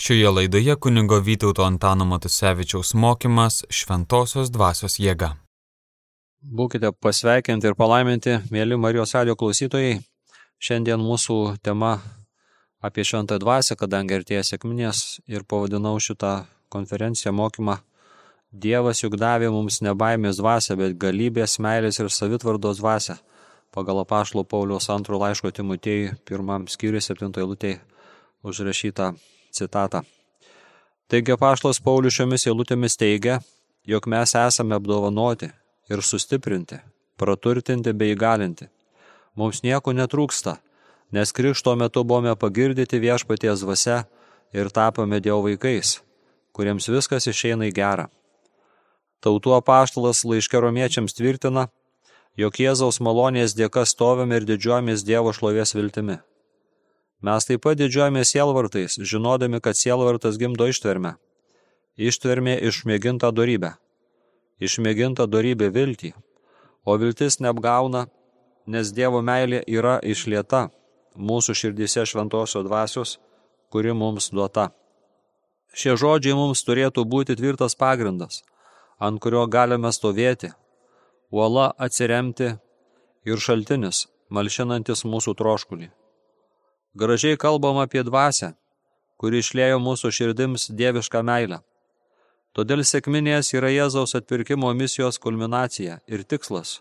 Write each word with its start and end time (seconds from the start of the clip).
Šioje 0.00 0.30
laidoje 0.30 0.76
kunigo 0.76 1.18
Vytauto 1.20 1.62
Antano 1.62 2.04
Matusevičiaus 2.04 2.94
mokymas 2.94 3.58
Šventosios 3.68 4.48
dvasios 4.48 4.94
jėga. 4.96 5.34
Būkite 6.40 6.88
pasveikinti 6.96 7.68
ir 7.68 7.74
palaiminti, 7.76 8.38
mėly 8.48 8.78
Marijos 8.80 9.10
radio 9.12 9.34
klausytojai. 9.36 9.98
Šiandien 10.56 11.04
mūsų 11.04 11.34
tema 11.60 11.90
apie 12.80 13.04
šventą 13.04 13.36
dvasę, 13.42 13.76
kadangi 13.76 14.16
artėja 14.16 14.46
sėkminės 14.48 15.02
ir 15.28 15.44
pavadinau 15.44 15.98
šitą 16.00 16.30
konferenciją 16.72 17.34
mokymą 17.36 17.74
Dievas 18.50 19.02
juk 19.04 19.18
davė 19.20 19.50
mums 19.52 19.82
ne 19.84 19.92
baimės 19.92 20.40
dvasę, 20.40 20.78
bet 20.80 20.96
galybės, 20.96 21.58
meilės 21.60 22.00
ir 22.00 22.08
savitvardos 22.08 22.80
dvasę. 22.80 23.18
Pagal 23.70 24.00
apašlo 24.06 24.46
Pauliaus 24.48 24.88
antro 24.88 25.20
laiško 25.20 25.52
Timotėjui 25.60 26.16
pirmam 26.24 26.64
skyriui 26.72 27.04
septintoje 27.04 27.50
lūtėje 27.52 27.82
užrašytą 28.48 29.10
citatą. 29.52 30.02
Taigi 31.10 31.34
apaštas 31.34 31.80
Paulius 31.82 32.14
šiomis 32.14 32.46
eilutėmis 32.46 32.94
teigia, 33.00 33.40
jog 33.82 34.06
mes 34.06 34.34
esame 34.38 34.76
apdovanoti 34.76 35.48
ir 35.90 36.02
sustiprinti, 36.06 36.78
praturtinti 37.18 37.92
bei 37.92 38.14
įgalinti. 38.14 38.68
Mums 39.34 39.64
nieko 39.66 39.94
netrūksta, 39.96 40.56
nes 41.10 41.34
krikšto 41.34 41.74
metu 41.74 42.04
buvome 42.06 42.36
pagirdyti 42.38 43.02
viešpaties 43.02 43.64
dvasia 43.66 44.04
ir 44.54 44.70
tapome 44.70 45.20
Dievo 45.20 45.42
vaikais, 45.48 45.98
kuriems 46.54 46.86
viskas 46.90 47.26
išeina 47.30 47.66
į 47.70 47.74
gerą. 47.74 48.06
Tautų 49.20 49.58
apaštalas 49.58 50.22
laiškė 50.24 50.62
romiečiams 50.62 51.18
tvirtina, 51.18 51.68
jog 52.38 52.56
Jėzaus 52.56 53.02
malonės 53.04 53.58
dėka 53.58 53.82
stovime 53.84 54.38
ir 54.38 54.46
didžiuojamės 54.48 55.04
Dievo 55.04 55.34
šlovės 55.36 55.74
viltimi. 55.74 56.20
Mes 57.20 57.44
taip 57.44 57.60
pat 57.66 57.76
didžiuojamės 57.76 58.32
sielvartais, 58.32 58.96
žinodami, 59.04 59.60
kad 59.60 59.76
sielvartas 59.76 60.38
gimdo 60.40 60.70
ištvermę. 60.72 61.18
Ištvermė 62.00 62.56
išmėginta 62.70 63.28
darybė. 63.36 63.74
Išmėginta 64.60 65.26
darybė 65.28 65.68
viltį. 65.74 66.14
O 66.88 66.96
viltis 66.96 67.36
neapgauna, 67.44 68.06
nes 68.66 68.92
Dievo 68.96 69.20
meilė 69.20 69.60
yra 69.68 69.98
išlieta 70.00 70.70
mūsų 71.16 71.56
širdyse 71.60 72.06
šventosios 72.08 72.64
dvasios, 72.64 73.18
kuri 73.68 73.92
mums 73.92 74.30
duota. 74.32 74.70
Šie 75.76 75.98
žodžiai 76.00 76.34
mums 76.34 76.64
turėtų 76.64 77.04
būti 77.04 77.36
tvirtas 77.36 77.76
pagrindas, 77.76 78.40
ant 78.98 79.20
kurio 79.20 79.44
galime 79.46 79.92
stovėti, 79.92 80.54
uola 81.30 81.70
atsiremti 81.76 82.54
ir 83.28 83.44
šaltinis, 83.44 84.06
malšinantis 84.32 85.04
mūsų 85.04 85.36
troškulį. 85.36 85.92
Gražiai 86.94 87.36
kalbam 87.36 87.78
apie 87.78 88.02
dvasę, 88.02 88.54
kuri 89.20 89.38
išlėjo 89.44 89.78
mūsų 89.78 90.10
širdims 90.10 90.70
dievišką 90.74 91.22
meilę. 91.22 91.60
Todėl 92.50 92.82
sėkminės 92.82 93.52
yra 93.54 93.70
Jėzaus 93.70 94.16
atpirkimo 94.18 94.72
misijos 94.74 95.20
kulminacija 95.22 96.00
ir 96.10 96.24
tikslas. 96.26 96.80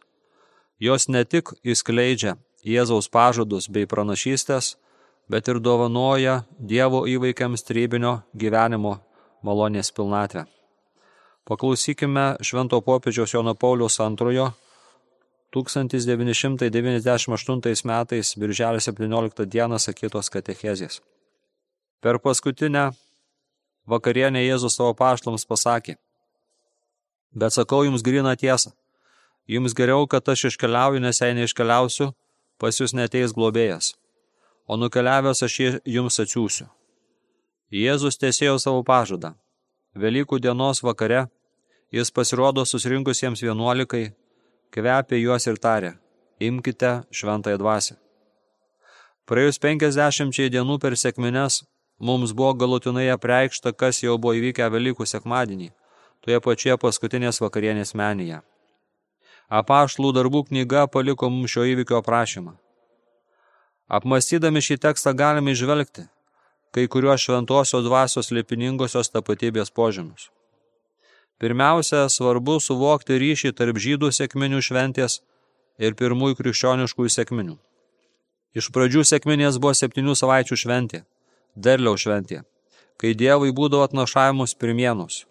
Jos 0.82 1.06
ne 1.14 1.22
tik 1.26 1.52
įskleidžia 1.62 2.40
Jėzaus 2.66 3.10
pažadus 3.14 3.70
bei 3.70 3.86
pranašystės, 3.86 4.78
bet 5.30 5.48
ir 5.48 5.60
dovanoja 5.62 6.42
Dievo 6.58 7.04
įvaikiams 7.06 7.64
trybinio 7.68 8.24
gyvenimo 8.34 8.98
malonės 9.46 9.94
pilnatvę. 9.94 10.48
Paklausykime 11.46 12.40
Švento 12.42 12.82
popiežiaus 12.82 13.34
Jono 13.34 13.54
Pauliaus 13.54 14.00
antrojo 14.02 14.50
1998 15.54 17.86
metais, 17.86 18.36
birželio 18.38 18.80
17 18.80 19.46
dieną 19.46 19.80
sakytos 19.80 20.30
katechezės. 20.30 21.02
Per 22.00 22.20
paskutinę 22.22 22.92
vakarienę 23.90 24.46
Jėzus 24.46 24.76
savo 24.78 24.94
paštlams 24.94 25.46
pasakė, 25.50 25.96
bet 27.34 27.54
sakau 27.54 27.84
jums 27.84 28.02
gryną 28.06 28.36
tiesą, 28.38 28.72
jums 29.48 29.74
geriau, 29.74 30.08
kad 30.08 30.30
aš 30.30 30.46
iškeliauju, 30.52 31.00
nes 31.02 31.22
jei 31.22 31.34
neiškeliausiu, 31.34 32.14
pas 32.62 32.80
jūs 32.80 32.94
neteis 32.94 33.34
globėjas, 33.34 33.96
o 34.70 34.78
nukeliavęs 34.78 35.44
aš 35.44 35.60
jums 35.86 36.20
atsiųsiu. 36.22 36.66
Jėzus 37.70 38.18
tiesėjo 38.18 38.58
savo 38.62 38.84
pažadą. 38.86 39.34
Velykų 39.98 40.40
dienos 40.42 40.84
vakare 40.86 41.28
jis 41.92 42.12
pasirodo 42.12 42.66
susirinkusiems 42.66 43.42
vienuolikai, 43.42 44.12
kvepia 44.74 45.20
juos 45.20 45.48
ir 45.48 45.58
tarė, 45.62 45.94
imkite 46.40 46.92
šventąją 47.12 47.60
dvasę. 47.62 47.96
Praėjus 49.30 49.62
50 49.62 50.50
dienų 50.56 50.80
per 50.82 50.98
sėkmines 50.98 51.64
mums 52.00 52.34
buvo 52.34 52.54
galutinai 52.54 53.10
apreikšta, 53.14 53.74
kas 53.74 54.04
jau 54.04 54.18
buvo 54.18 54.34
įvykę 54.40 54.70
Velykų 54.74 55.06
sekmadienį, 55.06 55.72
toje 56.26 56.40
pačioje 56.46 56.78
paskutinės 56.82 57.42
vakarienės 57.44 57.94
menyje. 57.94 58.42
Apaštlų 59.50 60.14
darbų 60.14 60.46
knyga 60.50 60.88
paliko 60.88 61.30
mums 61.30 61.54
šio 61.54 61.66
įvykio 61.74 62.00
aprašymą. 62.02 62.56
Apmastydami 63.90 64.62
šį 64.62 64.78
tekstą 64.86 65.14
galime 65.18 65.54
išvelgti 65.58 66.06
kai 66.72 66.88
kuriuos 66.88 67.22
šventosios 67.26 67.86
dvasios 67.86 68.30
lipiningosios 68.32 69.10
tapatybės 69.10 69.72
požymius. 69.74 70.30
Pirmiausia, 71.40 72.10
svarbu 72.12 72.58
suvokti 72.60 73.16
ryšį 73.16 73.54
tarp 73.56 73.78
žydų 73.80 74.12
sėkminių 74.12 74.60
šventės 74.60 75.22
ir 75.80 75.96
pirmųjų 75.96 76.36
krikščioniškųjų 76.36 77.12
sėkminių. 77.16 77.56
Iš 78.60 78.68
pradžių 78.76 79.06
sėkminės 79.08 79.60
buvo 79.64 79.72
septynių 79.78 80.18
savaičių 80.20 80.58
šventė, 80.60 81.06
derliaus 81.56 82.04
šventė, 82.04 82.42
kai 83.00 83.14
dievai 83.16 83.54
būdavo 83.56 83.86
atnašavimus 83.88 84.58
pirmienus. 84.60 85.22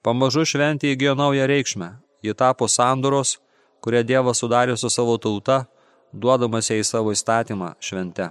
Pamažu 0.00 0.46
šventė 0.48 0.94
įgijo 0.94 1.12
naują 1.18 1.44
reikšmę, 1.50 1.90
ji 2.24 2.32
tapo 2.32 2.70
sandoros, 2.72 3.36
kurią 3.84 4.02
dievas 4.08 4.40
sudarė 4.40 4.78
su 4.80 4.88
savo 4.88 5.18
tauta, 5.20 5.66
duodamas 6.12 6.72
į 6.72 6.80
savo 6.88 7.12
įstatymą 7.12 7.74
švente. 7.84 8.30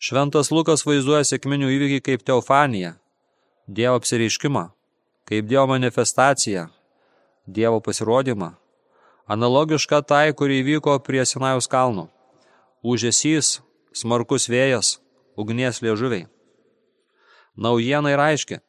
Šventas 0.00 0.48
Lukas 0.54 0.86
vaizduoja 0.88 1.28
sėkminių 1.28 1.68
įvykį 1.76 2.00
kaip 2.08 2.24
teofaniją, 2.24 2.96
dievo 3.68 4.00
apsireiškimą 4.00 4.68
kaip 5.28 5.44
Dievo 5.44 5.66
manifestacija, 5.66 6.68
Dievo 7.46 7.80
pasirodymą, 7.80 8.52
analogiška 9.26 10.00
tai, 10.02 10.32
kuri 10.32 10.62
įvyko 10.62 10.94
prie 11.04 11.24
Sinajaus 11.28 11.68
kalno. 11.68 12.06
Užesys, 12.80 13.58
smarkus 13.92 14.48
vėjas, 14.48 14.96
ugnies 15.36 15.82
liežuviai. 15.84 16.28
Naujiena 17.56 18.14
ir 18.14 18.22
aiški, 18.24 18.60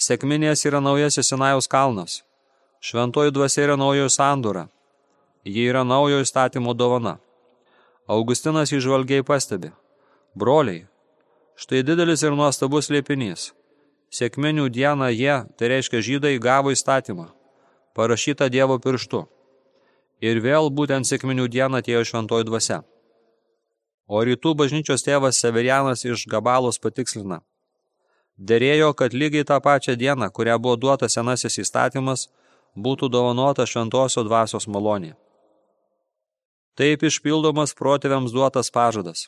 sėkminės 0.00 0.64
yra 0.68 0.80
naujasis 0.80 1.28
Sinajaus 1.28 1.68
kalnas, 1.68 2.22
šventoji 2.80 3.34
dvasia 3.36 3.66
yra 3.66 3.76
naujojo 3.76 4.08
sandūra, 4.16 4.64
ji 5.44 5.68
yra 5.68 5.84
naujo 5.84 6.22
įstatymo 6.24 6.72
dovana. 6.72 7.18
Augustinas 8.08 8.72
išvalgiai 8.72 9.26
pastebi, 9.26 9.72
broliai, 10.32 10.86
štai 11.60 11.84
didelis 11.84 12.24
ir 12.24 12.32
nuostabus 12.32 12.88
liepinys– 12.88 13.50
Sėkmenių 14.14 14.68
dieną 14.70 15.08
jie, 15.10 15.44
tai 15.58 15.70
reiškia 15.72 16.00
žydai, 16.00 16.38
gavo 16.38 16.70
įstatymą, 16.70 17.32
parašytą 17.98 18.48
Dievo 18.48 18.78
pirštu. 18.78 19.24
Ir 20.22 20.40
vėl 20.40 20.70
būtent 20.70 21.08
sėkmenių 21.08 21.48
dieną 21.50 21.82
atėjo 21.82 22.04
šventoji 22.06 22.46
dvasia. 22.48 22.78
O 24.06 24.22
rytų 24.22 24.54
bažnyčios 24.54 25.02
tėvas 25.02 25.40
Severianas 25.42 26.06
iš 26.06 26.28
Gabalos 26.30 26.78
patikslina. 26.78 27.42
Dėrėjo, 28.38 28.92
kad 28.94 29.12
lygiai 29.12 29.44
tą 29.48 29.58
pačią 29.60 29.96
dieną, 29.98 30.30
kurią 30.30 30.58
buvo 30.62 30.76
duotas 30.76 31.16
senasis 31.18 31.58
įstatymas, 31.58 32.28
būtų 32.76 33.08
dovanota 33.10 33.66
šventosio 33.66 34.22
dvasios 34.22 34.68
malonė. 34.68 35.16
Taip 36.76 37.02
išpildomas 37.08 37.72
protėviams 37.74 38.32
duotas 38.36 38.70
pažadas. 38.70 39.26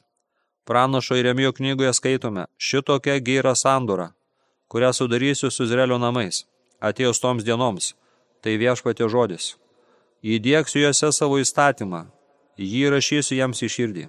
Pranašo 0.68 1.16
Iremijo 1.16 1.54
knygoje 1.56 1.94
skaitome, 1.96 2.44
šitokia 2.60 3.16
gyra 3.24 3.54
sandora, 3.56 4.12
kurią 4.68 4.92
sudarysiu 4.92 5.50
su 5.50 5.64
Izraelio 5.64 5.98
namais, 5.98 6.44
atėjus 6.80 7.20
toms 7.22 7.44
dienoms, 7.44 7.94
tai 8.42 8.58
viešpatė 8.60 9.08
žodis. 9.08 9.56
Įdėksiu 10.22 10.82
juose 10.84 11.10
savo 11.14 11.38
įstatymą, 11.42 12.06
jį 12.58 12.88
rašysiu 12.94 13.38
jiems 13.38 13.62
į 13.62 13.68
širdį. 13.74 14.04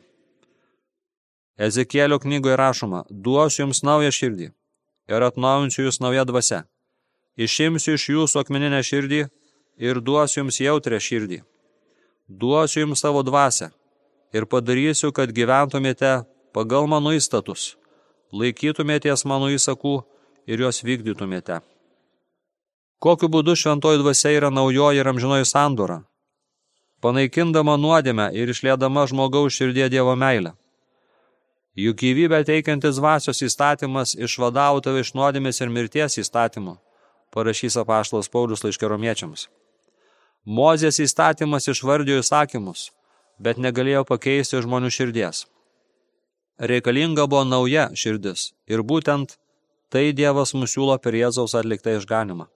Ezekėlio 1.59 2.19
knygoje 2.23 2.55
rašoma, 2.55 3.03
duosiu 3.09 3.65
jums 3.65 3.83
naują 3.83 4.11
širdį 4.15 4.51
ir 5.09 5.25
atnaujinsiu 5.25 5.87
jūs 5.87 5.99
naują 6.03 6.25
dvasę. 6.29 6.63
Išimsiu 7.39 7.95
iš 7.97 8.05
jūsų 8.13 8.41
akmeninę 8.43 8.79
širdį 8.83 9.25
ir 9.79 10.01
duosiu 10.03 10.41
jums 10.41 10.59
jautrę 10.63 10.99
širdį. 10.99 11.41
Duosiu 12.29 12.83
jums 12.83 13.03
savo 13.03 13.23
dvasę 13.23 13.71
ir 14.33 14.45
padarysiu, 14.45 15.11
kad 15.11 15.31
gyventumėte 15.35 16.23
pagal 16.53 16.87
mano 16.87 17.13
įstatus, 17.15 17.75
laikytumėties 18.31 19.25
mano 19.25 19.49
įsakų 19.53 19.99
ir 20.49 20.63
juos 20.63 20.81
vykdytumėte. 20.85 21.61
Kokiu 22.99 23.29
būdu 23.31 23.55
šventoji 23.55 24.01
dvasia 24.01 24.33
yra 24.35 24.49
naujoji 24.51 24.99
ir 24.99 25.07
amžinoji 25.07 25.47
sandora? 25.47 26.01
Panaikindama 26.99 27.77
nuodėmę 27.79 28.27
ir 28.35 28.49
išlėdama 28.51 29.05
žmogaus 29.07 29.55
širdie 29.55 29.87
Dievo 29.93 30.17
meilę. 30.19 30.51
Juk 31.79 31.95
gyvybę 32.01 32.41
teikiantis 32.43 32.97
dvasios 32.99 33.39
įstatymas 33.45 34.17
išvadavo 34.19 34.81
tave 34.83 35.05
iš 35.05 35.13
nuodėmės 35.15 35.61
ir 35.63 35.71
mirties 35.71 36.19
įstatymo, 36.19 36.75
parašys 37.31 37.79
apaštalas 37.79 38.27
Paulius 38.33 38.65
laiškė 38.65 38.89
romiečiams. 38.91 39.47
Mozės 40.43 40.99
įstatymas 40.99 41.69
išvardėjo 41.71 42.25
įsakymus, 42.25 42.89
bet 43.39 43.61
negalėjo 43.63 44.03
pakeisti 44.11 44.59
žmonių 44.65 44.91
širdies. 44.91 45.45
Reikalinga 46.59 47.29
buvo 47.31 47.45
nauja 47.47 47.87
širdis 47.95 48.49
ir 48.67 48.83
būtent 48.83 49.38
tai 49.89 50.11
Dievas 50.13 50.53
musiūlo 50.53 50.95
per 51.01 51.17
Jėzaus 51.17 51.55
atliktą 51.57 51.97
išganimą. 51.97 52.47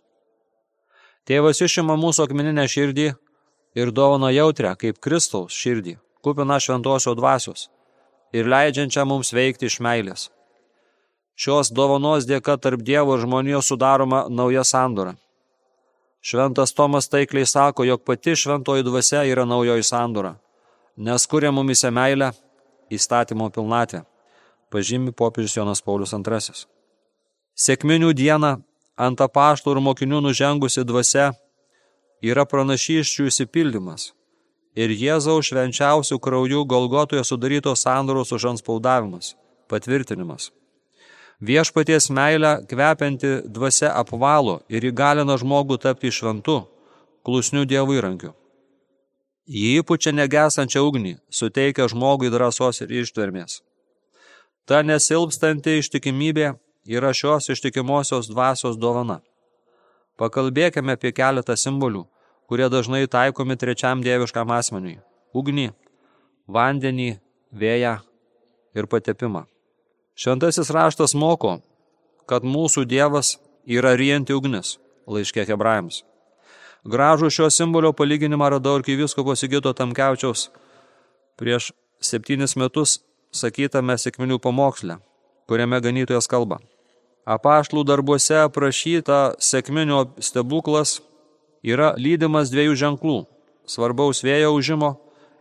Tėvas 1.28 1.62
išima 1.64 1.96
mūsų 2.00 2.28
akmeninę 2.28 2.66
širdį 2.68 3.08
ir 3.80 3.92
dovana 3.96 4.30
jautrę 4.34 4.74
kaip 4.80 5.00
Kristaus 5.00 5.56
širdį, 5.56 5.98
kupina 6.22 6.60
šventosios 6.60 7.18
dvasios 7.18 7.70
ir 8.34 8.50
leidžiančią 8.50 9.06
mums 9.08 9.34
veikti 9.34 9.70
iš 9.70 9.80
meilės. 9.86 10.30
Šios 11.38 11.72
dovanos 11.74 12.28
dėka 12.30 12.58
tarp 12.62 12.84
Dievo 12.86 13.16
ir 13.18 13.24
žmonijos 13.26 13.70
sudaroma 13.72 14.26
nauja 14.30 14.64
sandora. 14.64 15.16
Šventas 16.24 16.74
Tomas 16.74 17.10
taikliai 17.10 17.46
sako, 17.50 17.84
jog 17.84 18.04
pati 18.06 18.36
šventoji 18.36 18.86
dvasia 18.86 19.24
yra 19.28 19.46
naujoji 19.46 19.84
sandora, 19.84 20.36
nes 20.98 21.26
kuria 21.28 21.52
mumise 21.52 21.92
meilę 21.92 22.32
įstatymo 22.94 23.50
pilnatė, 23.52 24.06
pažymi 24.72 25.12
popiežius 25.12 25.58
Jonas 25.58 25.82
Paulius 25.82 26.14
II. 26.14 26.73
Sėkminių 27.54 28.14
dieną 28.18 28.58
ant 28.98 29.22
apaštų 29.22 29.76
ir 29.76 29.84
mokinių 29.86 30.24
nužengusi 30.26 30.84
dvasia 30.86 31.32
yra 32.22 32.46
pranašyščių 32.50 33.30
įsipildymas– 33.30 34.10
ir 34.76 34.94
Jėzaus 34.94 35.50
švenčiausių 35.50 36.20
kraujų 36.20 36.66
Golgotoje 36.70 37.24
sudarytos 37.26 37.86
sandoros 37.86 38.34
užanspaudavimas, 38.34 39.34
patvirtinimas. 39.70 40.50
Viešpaties 41.44 42.10
meilę 42.14 42.54
kvepianti 42.70 43.34
dvasia 43.52 43.92
apvalo 44.00 44.62
ir 44.70 44.86
įgalina 44.88 45.36
žmogų 45.40 45.80
tapti 45.82 46.12
šventu, 46.14 46.64
klusnių 47.26 47.66
dievų 47.68 48.00
įrankiu. 48.00 48.32
Jį 49.44 49.82
įpučia 49.82 50.14
negesančią 50.16 50.86
ugnį, 50.88 51.18
suteikia 51.30 51.90
žmogui 51.92 52.32
drąsos 52.32 52.80
ir 52.86 52.94
ištvermės. 53.02 53.60
Ta 54.64 54.80
nesilpstanti 54.88 55.82
ištikimybė 55.82 56.54
yra 56.86 57.14
šios 57.14 57.50
ištikimosios 57.50 58.30
dvasios 58.32 58.78
dovana. 58.78 59.22
Pakalbėkime 60.20 60.94
apie 60.98 61.12
keletą 61.16 61.56
simbolių, 61.58 62.06
kurie 62.48 62.70
dažnai 62.70 63.08
taikomi 63.08 63.58
trečiam 63.58 64.04
dieviškam 64.04 64.52
asmeniui– 64.54 65.00
ugnį, 65.40 65.72
vandenį, 66.48 67.10
vėją 67.52 67.98
ir 68.78 68.88
patepimą. 68.88 69.46
Šventasis 70.14 70.70
raštas 70.70 71.16
moko, 71.18 71.58
kad 72.30 72.46
mūsų 72.46 72.86
Dievas 72.86 73.38
yra 73.66 73.96
rienti 73.98 74.36
ugnis, 74.38 74.78
laiškė 75.10 75.48
hebrajams. 75.50 76.04
Gražų 76.84 77.30
šio 77.32 77.48
simbolio 77.50 77.94
palyginimą 77.96 78.50
radau 78.58 78.76
ir 78.78 78.84
kiviskopo 78.84 79.34
Sigito 79.40 79.72
Tamkiaučiaus 79.74 80.50
prieš 81.40 81.72
septynis 82.04 82.58
metus 82.60 83.00
sakytame 83.34 83.96
sėkminių 83.98 84.38
pamoksle, 84.44 85.00
kuriame 85.48 85.80
ganytojas 85.82 86.28
kalba. 86.30 86.60
Apaštlų 87.24 87.86
darbuose 87.88 88.42
aprašyta 88.44 89.36
sėkminio 89.40 90.10
stebuklas– 90.20 91.00
yra 91.64 91.94
lydimas 91.96 92.52
dviejų 92.52 92.76
ženklų– 92.76 93.18
svarbaus 93.74 94.24
vėjo 94.28 94.52
užimo 94.58 94.90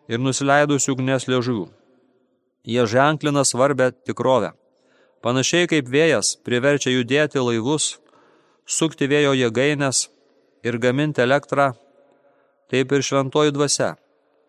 ir 0.06 0.23
nusileidusių 0.23 0.94
ugnes 0.94 1.26
liežuvių. 1.26 1.67
Jie 2.62 2.84
ženklina 2.87 3.43
svarbę 3.43 3.90
tikrovę. 4.06 4.52
Panašiai 5.23 5.67
kaip 5.70 5.90
vėjas 5.90 6.37
priverčia 6.46 6.94
judėti 6.94 7.43
laivus, 7.43 7.99
sukti 8.67 9.08
vėjo 9.11 9.35
jėgainės 9.35 10.08
ir 10.62 10.78
gaminti 10.78 11.23
elektrą, 11.23 11.73
taip 12.70 12.94
ir 12.94 13.02
šventoji 13.02 13.55
dvasia, 13.55 13.96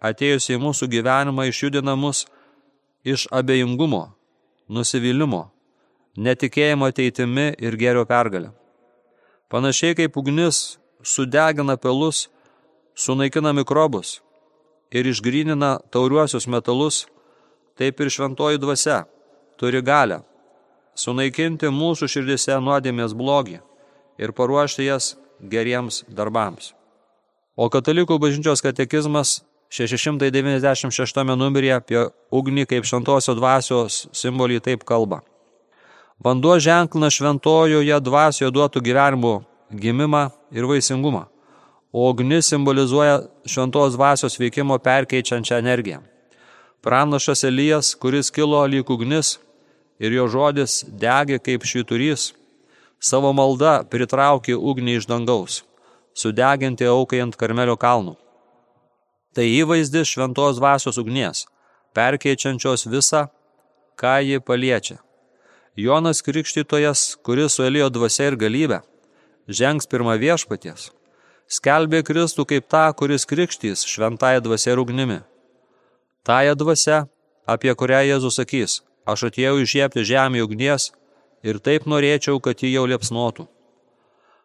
atėjusi 0.02 0.54
į 0.54 0.62
mūsų 0.62 0.90
gyvenimą 0.94 1.50
išjudina 1.50 1.98
mus 1.98 2.28
iš 3.06 3.26
abejingumo, 3.34 4.14
nusivylimo, 4.70 5.53
netikėjimo 6.18 6.90
ateitimi 6.92 7.54
ir 7.58 7.78
gėrio 7.80 8.06
pergalę. 8.10 8.52
Panašiai 9.50 9.96
kaip 9.98 10.18
ugnis 10.18 10.78
sudegina 11.04 11.78
pelus, 11.78 12.28
sunaikina 12.96 13.54
mikrobus 13.54 14.20
ir 14.94 15.08
išgrynina 15.10 15.80
tauriuosius 15.94 16.48
metalus, 16.48 17.06
taip 17.78 18.00
ir 18.00 18.14
šventoji 18.14 18.62
dvasia 18.62 19.04
turi 19.58 19.82
galę 19.82 20.22
sunaikinti 20.96 21.72
mūsų 21.74 22.10
širdise 22.10 22.60
nuodėmės 22.62 23.16
blogį 23.18 23.60
ir 24.22 24.34
paruošti 24.38 24.86
jas 24.86 25.16
geriems 25.42 26.04
darbams. 26.08 26.74
O 27.58 27.70
katalikų 27.70 28.20
bažnyčios 28.22 28.62
katekizmas 28.66 29.42
696 29.74 31.24
numeryje 31.38 31.76
apie 31.76 32.02
ugnį 32.34 32.66
kaip 32.70 32.86
šventosios 32.86 33.38
dvasios 33.38 34.00
simbolį 34.14 34.62
taip 34.62 34.86
kalba. 34.86 35.24
Vanduo 36.24 36.56
ženklina 36.56 37.10
šventojoje 37.12 37.98
dvasioje 38.00 38.52
duotų 38.56 38.80
gyvenimų 38.86 39.34
gimimą 39.76 40.30
ir 40.56 40.64
vaisingumą, 40.70 41.26
o 41.92 42.06
ugnis 42.12 42.48
simbolizuoja 42.48 43.18
šventos 43.44 43.98
dvasios 43.98 44.40
veikimo 44.40 44.78
perkeičiančią 44.80 45.60
energiją. 45.60 46.00
Pranašas 46.80 47.44
Elijas, 47.44 47.92
kuris 48.00 48.32
kilo 48.32 48.64
lyg 48.68 48.88
ugnis 48.88 49.36
ir 50.00 50.16
jo 50.16 50.30
žodis 50.32 50.86
degė 50.88 51.44
kaip 51.44 51.68
švyturys, 51.68 52.32
savo 53.04 53.36
malda 53.36 53.82
pritraukė 53.84 54.56
ugnį 54.56 55.00
iš 55.02 55.12
dangaus, 55.12 55.62
sudeginti 56.16 56.88
aukai 56.88 57.20
ant 57.28 57.36
Karmelio 57.36 57.76
kalnų. 57.76 58.16
Tai 59.36 59.44
įvaizdis 59.44 60.16
šventos 60.16 60.56
dvasios 60.56 60.96
ugnies, 61.02 61.48
perkeičiančios 61.92 62.88
visą, 62.88 63.28
ką 64.00 64.22
ji 64.24 64.40
paliečia. 64.40 65.04
Jonas 65.76 66.22
Krikštytojas, 66.22 67.16
kuris 67.24 67.54
su 67.54 67.64
Elijo 67.66 67.88
dvasia 67.90 68.28
ir 68.30 68.36
galybė, 68.38 68.78
žengs 69.50 69.88
pirmą 69.90 70.20
viešpaties, 70.22 70.92
skelbė 71.50 72.04
Kristų 72.06 72.44
kaip 72.46 72.68
tą, 72.70 72.84
kuris 72.94 73.26
krikštys 73.26 73.82
šventąją 73.90 74.44
dvasę 74.46 74.70
ir 74.70 74.80
ugnimi. 74.80 75.18
Tąją 76.24 76.54
dvasę, 76.56 76.98
apie 77.50 77.74
kurią 77.74 78.04
Jėzus 78.06 78.38
sakys, 78.38 78.76
aš 79.10 79.24
atėjau 79.32 79.56
išžiepti 79.64 80.04
žemį 80.06 80.44
ugnies 80.46 80.92
ir 81.42 81.58
taip 81.58 81.88
norėčiau, 81.90 82.38
kad 82.38 82.62
ji 82.62 82.70
jau 82.76 82.86
liepsnotų. 82.86 83.48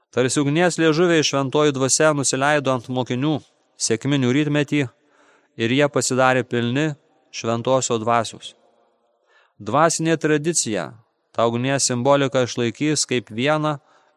Tarsi 0.09 0.41
ugnies 0.41 0.81
liežuviai 0.81 1.27
šventoji 1.29 1.75
dvasia 1.77 2.15
nusileido 2.17 2.73
ant 2.73 2.89
mokinių 2.89 3.35
sėkminių 3.77 4.33
rytmetį 4.33 4.81
ir 5.61 5.77
jie 5.77 5.91
pasidarė 5.93 6.47
pilni 6.49 6.87
šventosios 7.37 8.01
dvasios. 8.01 8.55
Dvasinė 9.61 10.17
tradicija 10.17 10.87
tą 11.39 11.47
ugnies 11.47 11.87
simboliką 11.87 12.43
išlaikys 12.49 13.07
kaip 13.07 13.29
vieną 13.31 13.77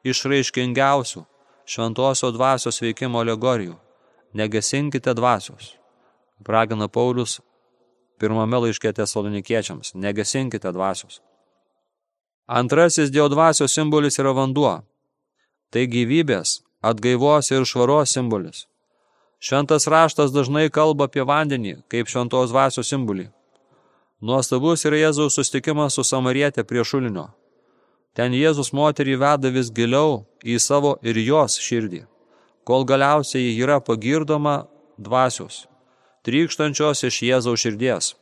išraiškingiausių 0.10 1.22
šventosios 1.70 2.34
dvasios 2.34 2.82
veikimo 2.82 3.22
alegorijų. 3.22 3.76
Negesinkite 4.34 5.14
dvasios. 5.14 5.76
Pragina 6.42 6.88
Paulius 6.88 7.38
pirmame 8.18 8.58
laiške 8.64 8.90
tesalonikiečiams. 8.98 9.94
Negesinkite 9.94 10.72
dvasios. 10.74 11.20
Antrasis 12.48 13.12
Dievo 13.14 13.30
dvasios 13.30 13.76
simbolis 13.78 14.18
yra 14.18 14.34
vanduo. 14.34 14.80
Tai 15.72 15.84
gyvybės, 15.94 16.64
atgaivos 16.82 17.52
ir 17.54 17.70
švaros 17.70 18.18
simbolis. 18.18 18.66
Šventas 19.38 19.86
raštas 19.88 20.34
dažnai 20.34 20.72
kalba 20.74 21.06
apie 21.06 21.22
vandenį 21.22 21.84
kaip 21.86 22.10
šventos 22.10 22.50
dvasios 22.50 22.90
simbolį. 22.90 23.30
Nuostabus 24.22 24.84
yra 24.86 25.00
Jėzaus 25.00 25.34
sustikimas 25.34 25.96
su 25.98 26.04
Samarietė 26.06 26.62
prie 26.70 26.84
šulinio. 26.86 27.32
Ten 28.14 28.36
Jėzus 28.38 28.70
moterį 28.70 29.16
veda 29.18 29.50
vis 29.50 29.72
giliau 29.74 30.28
į 30.46 30.60
savo 30.62 30.98
ir 31.02 31.18
jos 31.18 31.58
širdį, 31.58 32.04
kol 32.68 32.86
galiausiai 32.86 33.56
yra 33.58 33.80
pagirdoma 33.82 34.68
dvasios, 35.02 35.64
trykštančios 36.28 37.02
iš 37.10 37.22
Jėzaus 37.32 37.66
širdies. 37.66 38.14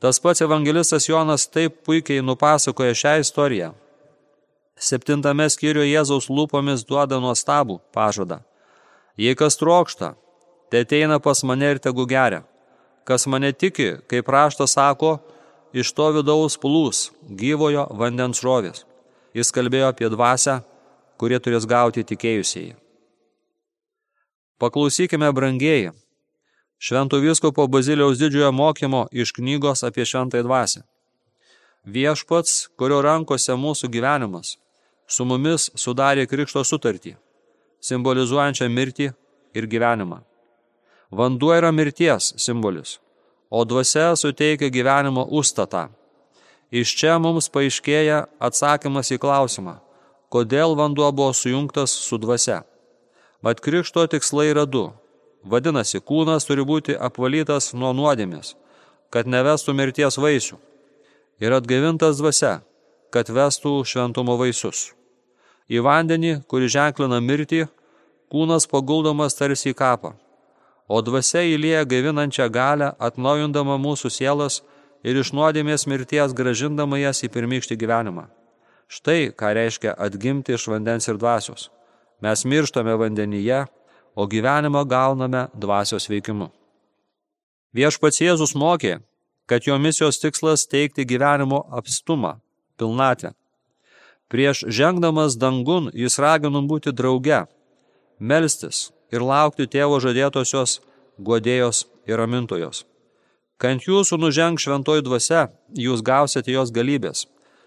Tas 0.00 0.22
pats 0.24 0.40
evangelistas 0.40 1.10
Jonas 1.10 1.44
taip 1.52 1.82
puikiai 1.84 2.24
nupasakoja 2.24 2.96
šią 2.96 3.16
istoriją. 3.20 3.74
Septintame 4.80 5.50
skyriuje 5.52 5.90
Jėzaus 5.90 6.30
lūpomis 6.32 6.86
duoda 6.88 7.20
nuostabų 7.20 7.82
pažadą. 7.92 8.40
Jei 9.20 9.36
kas 9.36 9.60
trokšta, 9.60 10.14
te 10.72 10.80
ateina 10.80 11.20
pas 11.20 11.44
mane 11.44 11.74
ir 11.74 11.82
tegu 11.84 12.08
geria. 12.08 12.46
Kas 13.10 13.26
mane 13.26 13.50
tiki, 13.52 13.96
kaip 14.06 14.28
raštas 14.30 14.76
sako, 14.78 15.16
iš 15.74 15.90
to 15.98 16.10
vidaus 16.14 16.54
plūs 16.62 17.08
gyvojo 17.26 17.88
vandens 17.98 18.38
žrovės. 18.38 18.84
Jis 19.34 19.50
kalbėjo 19.54 19.88
apie 19.90 20.10
dvasę, 20.12 20.60
kurie 21.18 21.40
turės 21.42 21.66
gauti 21.66 22.06
tikėjusieji. 22.06 22.76
Paklausykime, 24.62 25.32
brangieji, 25.34 25.90
Švento 26.80 27.18
viskopo 27.20 27.66
Baziliaus 27.66 28.18
didžiojo 28.18 28.52
mokymo 28.52 29.02
iš 29.12 29.32
knygos 29.36 29.82
apie 29.84 30.04
šventąją 30.08 30.46
dvasę. 30.46 30.80
Viešpats, 31.84 32.70
kurio 32.80 33.02
rankose 33.04 33.52
mūsų 33.52 33.90
gyvenimas, 33.92 34.54
su 35.04 35.26
mumis 35.28 35.68
sudarė 35.76 36.24
krikšto 36.24 36.64
sutartį, 36.64 37.12
simbolizuojančią 37.84 38.70
mirtį 38.72 39.10
ir 39.52 39.68
gyvenimą. 39.68 40.22
Vanduo 41.10 41.50
yra 41.58 41.72
mirties 41.74 42.34
simbolis, 42.38 43.00
o 43.50 43.64
dvasia 43.64 44.16
suteikia 44.16 44.68
gyvenimo 44.70 45.24
užstatą. 45.26 45.88
Iš 46.70 46.92
čia 46.94 47.16
mums 47.18 47.48
paaiškėja 47.50 48.18
atsakymas 48.38 49.10
į 49.10 49.18
klausimą, 49.18 49.80
kodėl 50.30 50.76
vanduo 50.78 51.08
buvo 51.10 51.32
sujungtas 51.34 51.90
su 51.90 52.18
dvasia. 52.22 52.60
Mat 53.42 53.58
krikšto 53.58 54.06
tikslai 54.06 54.52
yra 54.52 54.68
du. 54.70 54.84
Vadinasi, 55.42 55.98
kūnas 55.98 56.46
turi 56.46 56.62
būti 56.62 56.94
apvalytas 56.94 57.72
nuo 57.74 57.90
nuodėmės, 57.96 58.54
kad 59.10 59.26
nevestų 59.26 59.74
mirties 59.74 60.14
vaisių. 60.14 60.62
Ir 61.42 61.58
atgaivintas 61.58 62.22
dvasia, 62.22 62.60
kad 63.10 63.34
vestų 63.34 63.80
šventumo 63.82 64.38
vaisius. 64.38 64.92
Į 65.66 65.82
vandenį, 65.82 66.34
kuri 66.46 66.70
ženklina 66.70 67.18
mirtį, 67.18 67.64
kūnas 68.30 68.70
paguldomas 68.70 69.34
tarsi 69.34 69.72
į 69.72 69.78
kapą, 69.80 70.14
o 70.90 70.98
dvasia 71.06 71.44
įlėja 71.46 71.84
gaivinančią 71.86 72.48
galę, 72.50 72.90
atnaujindama 72.98 73.76
mūsų 73.78 74.10
sielas 74.10 74.60
ir 75.06 75.20
iš 75.22 75.30
nuodėmės 75.36 75.86
mirties 75.86 76.34
gražindama 76.34 76.98
jas 76.98 77.22
į 77.22 77.30
pirmykštį 77.36 77.78
gyvenimą. 77.82 78.26
Štai 78.90 79.30
ką 79.38 79.52
reiškia 79.54 79.94
atgimti 79.94 80.56
iš 80.58 80.66
vandens 80.72 81.06
ir 81.06 81.20
dvasios. 81.20 81.68
Mes 82.20 82.42
mirštame 82.44 82.96
vandenyje, 82.98 83.64
o 84.18 84.26
gyvenimą 84.26 84.82
gauname 84.90 85.46
dvasios 85.54 86.10
veikimu. 86.10 86.50
Viešpats 87.70 88.18
Jėzus 88.18 88.56
mokė, 88.58 88.98
kad 89.46 89.62
jo 89.66 89.78
misijos 89.78 90.18
tikslas 90.18 90.66
teikti 90.66 91.06
gyvenimo 91.06 91.62
apstumą, 91.70 92.40
pilnatvę. 92.78 93.30
Prieš 94.30 94.66
žengdamas 94.66 95.38
dangun 95.38 95.86
jis 95.94 96.18
ragino 96.18 96.62
būti 96.66 96.90
drauge, 96.90 97.44
melstis 98.18 98.88
ir 99.12 99.24
laukti 99.24 99.66
tėvo 99.66 99.98
žadėtosios, 100.02 100.80
godėjos 101.18 101.86
ir 102.08 102.18
ramintojos. 102.20 102.84
Kant 103.60 103.84
jūsų 103.84 104.16
nuženg 104.16 104.60
šventoji 104.60 105.04
dvasia, 105.04 105.48
jūs 105.76 106.00
gausite 106.00 106.52
jos 106.52 106.72
galybės. 106.72 107.26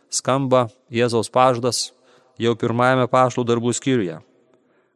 Skamba 0.10 0.68
Jėzaus 0.90 1.30
paždas 1.30 1.92
jau 2.42 2.56
pirmajame 2.58 3.06
paštų 3.10 3.46
darbų 3.46 3.74
skyriuje. 3.78 4.20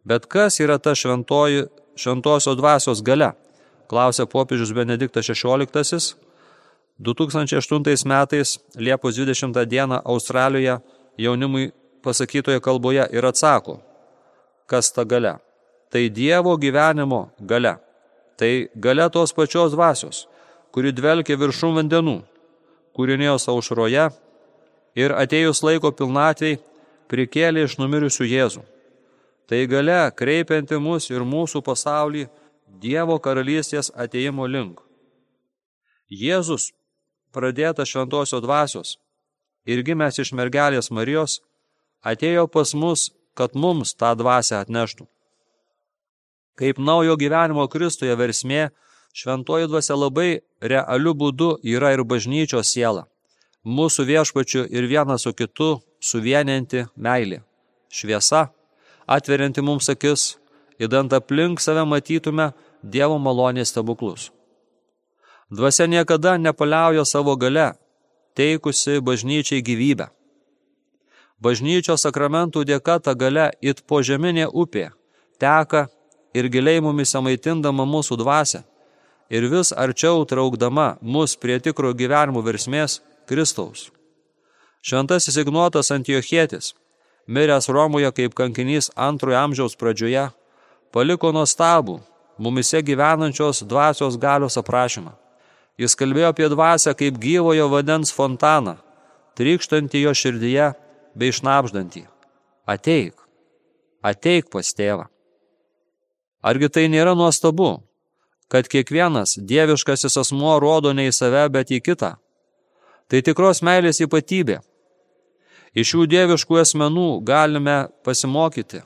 Bet 0.07 0.25
kas 0.25 0.57
yra 0.63 0.79
ta 0.81 0.95
šventoji, 0.97 1.67
šventosios 1.99 2.57
dvasios 2.57 3.03
gale? 3.05 3.33
Klausė 3.87 4.25
popiežius 4.27 4.73
Benediktas 4.75 5.29
XVI 5.29 6.15
2008 6.99 8.07
metais 8.09 8.57
Liepos 8.75 9.15
20 9.15 9.65
dieną 9.65 10.01
Australijoje 10.03 10.79
jaunimui 11.17 11.71
pasakytoje 12.03 12.59
kalboje 12.59 13.05
ir 13.11 13.25
atsako, 13.25 13.79
kas 14.65 14.91
ta 14.91 15.05
gale. 15.05 15.37
Tai 15.91 16.09
Dievo 16.09 16.57
gyvenimo 16.57 17.29
gale. 17.39 17.77
Tai 18.37 18.69
gale 18.75 19.09
tos 19.09 19.33
pačios 19.33 19.71
dvasios, 19.71 20.27
kuri 20.71 20.91
dvelkia 20.93 21.37
viršum 21.39 21.79
vandenų, 21.79 22.19
kūrinėjos 22.93 23.47
aušroje 23.49 24.09
ir 24.99 25.13
atėjus 25.15 25.63
laiko 25.63 25.93
pilnatvei 25.95 26.59
prikėlė 27.09 27.65
iš 27.65 27.77
numiriusių 27.79 28.27
Jėzų. 28.27 28.63
Tai 29.47 29.61
gale 29.71 30.01
kreipianti 30.11 30.77
mus 30.77 31.09
ir 31.09 31.23
mūsų 31.23 31.63
pasaulį 31.63 32.27
Dievo 32.67 33.15
karalystės 33.23 33.89
ateimo 33.95 34.45
link. 34.45 34.83
Jėzus 36.11 36.73
pradėta 37.33 37.85
šventosios 37.87 38.43
dvasios 38.43 38.97
ir 39.65 39.83
gimęs 39.87 40.19
iš 40.23 40.33
mergelės 40.35 40.91
Marijos, 40.91 41.41
atėjo 42.03 42.47
pas 42.51 42.73
mus, 42.73 43.11
kad 43.33 43.55
mums 43.55 43.95
tą 43.95 44.13
dvasę 44.19 44.59
atneštų. 44.59 45.07
Kaip 46.57 46.79
naujo 46.81 47.13
gyvenimo 47.21 47.67
Kristuje 47.69 48.15
versmė, 48.17 48.71
šventoji 49.13 49.69
dvasia 49.69 49.95
labai 49.97 50.39
realiu 50.61 51.13
būdu 51.13 51.51
yra 51.61 51.93
ir 51.93 52.01
bažnyčios 52.03 52.71
siela. 52.73 53.05
Mūsų 53.65 54.05
viešpačių 54.09 54.63
ir 54.73 54.87
vienas 54.89 55.27
su 55.27 55.33
kitu 55.37 55.75
suvienianti 56.01 56.87
meilė. 56.95 57.43
Šviesa, 57.93 58.47
atverianti 59.05 59.61
mums 59.61 59.89
akis, 59.93 60.37
įdant 60.81 61.13
aplink 61.13 61.61
save 61.61 61.85
matytume 61.85 62.51
Dievo 62.83 63.17
malonės 63.19 63.73
stebuklus. 63.73 64.29
Dvasia 65.49 65.87
niekada 65.87 66.37
nepaliauja 66.37 67.05
savo 67.05 67.35
gale, 67.35 67.71
teikusi 68.37 69.01
bažnyčiai 69.01 69.63
gyvybę. 69.65 70.09
Bažnyčios 71.41 72.05
sakramentų 72.05 72.63
dėka 72.65 72.97
ta 73.01 73.13
gale 73.13 73.51
it 73.61 73.83
požeminė 73.89 74.47
upė 74.49 74.89
teka 75.41 75.87
ir 76.37 76.49
giliai 76.53 76.81
mumise 76.85 77.21
maitindama 77.23 77.85
mūsų 77.89 78.19
dvasę 78.21 78.63
ir 79.29 79.47
vis 79.51 79.73
arčiau 79.73 80.25
traukdama 80.29 80.95
mus 81.01 81.35
prie 81.35 81.59
tikro 81.59 81.93
gyvenimo 81.93 82.43
versmės 82.45 83.01
Kristaus. 83.27 83.89
Šventasis 84.81 85.35
Ignotas 85.41 85.91
Antiochietis, 85.91 86.73
miręs 87.27 87.67
Romoje 87.73 88.11
kaip 88.15 88.35
kankinys 88.37 88.91
antrojo 88.95 89.39
amžiaus 89.41 89.75
pradžioje, 89.75 90.29
paliko 90.93 91.33
nuostabų 91.35 91.99
mumise 92.37 92.81
gyvenančios 92.81 93.63
dvasios 93.67 94.17
galios 94.17 94.57
aprašymą. 94.61 95.11
Jis 95.77 95.93
kalbėjo 95.97 96.31
apie 96.31 96.47
dvasę 96.49 96.93
kaip 96.97 97.19
gyvojo 97.21 97.67
vandens 97.69 98.13
fontaną, 98.13 98.77
trykštantį 99.37 100.07
jo 100.07 100.13
širdyje 100.21 100.71
bei 101.17 101.33
šnapždantį. 101.33 102.07
Ateik, 102.65 103.13
ateik 104.01 104.49
pas 104.53 104.73
tėvą. 104.73 105.05
Argi 106.41 106.69
tai 106.69 106.85
nėra 106.91 107.15
nuostabu, 107.17 107.81
kad 108.47 108.67
kiekvienas 108.69 109.37
dieviškasis 109.41 110.17
asmuo 110.21 110.57
rodo 110.61 110.93
ne 110.93 111.07
į 111.09 111.13
save, 111.15 111.47
bet 111.49 111.73
į 111.73 111.81
kitą? 111.83 112.15
Tai 113.07 113.21
tikros 113.23 113.63
meilės 113.63 114.01
ypatybė. 114.03 114.59
Iš 115.77 115.93
šių 115.93 116.05
dieviškų 116.11 116.59
asmenų 116.61 117.09
galime 117.27 117.77
pasimokyti, 118.05 118.81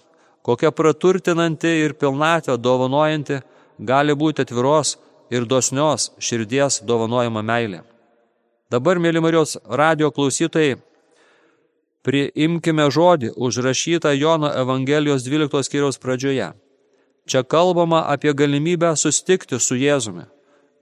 kokia 0.46 0.72
praturtinanti 0.76 1.72
ir 1.86 1.96
pilnatvę 1.98 2.58
dovanojanti 2.58 3.42
gali 3.80 4.16
būti 4.18 4.46
atviros 4.46 4.98
ir 5.32 5.46
dosnios 5.46 6.12
širdies 6.20 6.82
dovanojama 6.86 7.44
meilė. 7.46 7.84
Dabar, 8.72 9.00
mėly 9.04 9.20
Marijos 9.24 9.58
radio 9.68 10.12
klausytojai, 10.16 10.78
priimkime 12.08 12.88
žodį 12.92 13.34
užrašytą 13.36 14.14
Jono 14.16 14.52
Evangelijos 14.64 15.26
12 15.28 15.68
skyriaus 15.68 16.00
pradžioje. 16.00 16.52
Čia 17.30 17.44
kalbama 17.44 18.06
apie 18.10 18.34
galimybę 18.34 18.96
sustikti 18.98 19.60
su 19.60 19.76
Jėzumi 19.76 20.26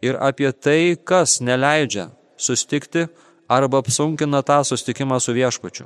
ir 0.01 0.15
apie 0.19 0.51
tai, 0.51 0.95
kas 0.95 1.39
neleidžia 1.43 2.09
sustikti 2.37 3.07
arba 3.49 3.81
apsunkina 3.83 4.41
tą 4.43 4.63
sustikimą 4.63 5.19
su 5.19 5.35
viešpačiu. 5.35 5.85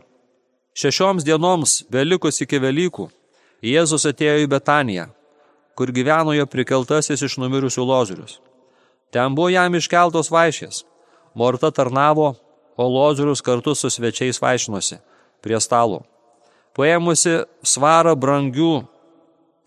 Šešioms 0.74 1.26
dienoms, 1.26 1.84
vėlikus 1.90 2.42
iki 2.46 2.60
Velykų, 2.62 3.10
Jėzus 3.64 4.06
atėjo 4.10 4.44
į 4.44 4.48
Betaniją, 4.50 5.08
kur 5.78 5.92
gyveno 5.94 6.34
jo 6.36 6.46
prikeltasis 6.50 7.22
iš 7.22 7.38
numirusių 7.42 7.86
lozorius. 7.86 8.40
Ten 9.14 9.36
buvo 9.38 9.52
jam 9.54 9.76
iškeltos 9.78 10.32
vaišės. 10.34 10.84
Morta 11.38 11.72
tarnavo, 11.72 12.34
o 12.78 12.88
Lozorius 12.90 13.42
kartu 13.42 13.76
su 13.76 13.90
svečiais 13.90 14.42
vaišinosi 14.42 14.98
prie 15.42 15.60
stalo. 15.62 16.02
Paėmusi 16.74 17.44
svarą 17.62 18.16
brangių 18.18 18.84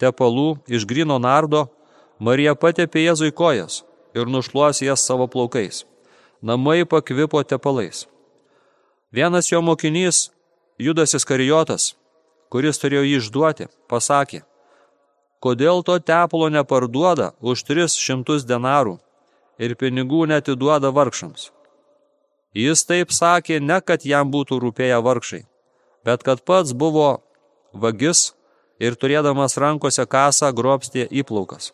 tepalų 0.00 0.56
iš 0.68 0.86
grino 0.88 1.18
nardo, 1.22 1.66
Marija 2.18 2.54
patepė 2.56 3.04
Jėzui 3.06 3.32
kojas 3.32 3.82
ir 4.16 4.28
nušluos 4.30 4.80
jas 4.80 5.04
savo 5.04 5.26
plaukais. 5.28 5.84
Namai 6.42 6.84
pakvipo 6.88 7.42
tepalais. 7.42 8.06
Vienas 9.12 9.50
jo 9.52 9.60
mokinys, 9.62 10.30
Judas 10.78 11.14
Iskarijotas, 11.16 11.94
kuris 12.52 12.80
turėjo 12.80 13.04
jį 13.06 13.16
išduoti, 13.20 13.66
pasakė, 13.88 14.42
kodėl 15.40 15.82
to 15.86 15.98
tepalo 16.00 16.48
neparduoda 16.52 17.32
už 17.40 17.64
300 17.68 18.44
denarų 18.48 18.98
ir 19.58 19.76
pinigų 19.80 20.26
netiduoda 20.28 20.92
vargšams. 20.92 21.50
Jis 22.56 22.84
taip 22.88 23.12
sakė 23.12 23.60
ne, 23.60 23.80
kad 23.80 24.04
jam 24.08 24.30
būtų 24.32 24.60
rūpėję 24.62 25.00
vargšai, 25.04 25.42
bet 26.04 26.24
kad 26.24 26.40
pats 26.44 26.72
buvo 26.72 27.20
vagis 27.72 28.35
ir 28.78 28.96
turėdamas 29.00 29.56
rankose 29.60 30.06
kasą 30.06 30.52
grobstė 30.52 31.06
įplaukas. 31.10 31.72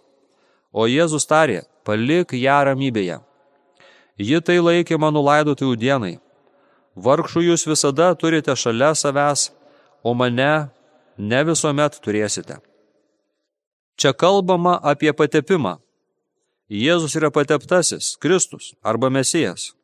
O 0.73 0.87
Jėzus 0.89 1.29
tarė, 1.29 1.63
palik 1.85 2.33
ją 2.33 2.59
ramybėje. 2.69 3.21
Ji 4.19 4.41
tai 4.41 4.59
laikė 4.61 4.99
mano 4.99 5.23
laidotųjų 5.25 5.77
dienai. 5.77 6.19
Vargšų 6.97 7.47
jūs 7.49 7.67
visada 7.67 8.13
turite 8.15 8.55
šalia 8.57 8.93
savęs, 8.95 9.51
o 10.05 10.15
mane 10.15 10.69
ne 11.19 11.41
visuomet 11.49 11.97
turėsite. 12.05 12.61
Čia 13.97 14.13
kalbama 14.13 14.79
apie 14.83 15.13
patepimą, 15.13 15.79
Jėzus 16.73 17.13
yra 17.19 17.29
pateptasis, 17.29 18.15
Kristus 18.17 18.71
arba 18.81 19.11
Mesijas. 19.13 19.75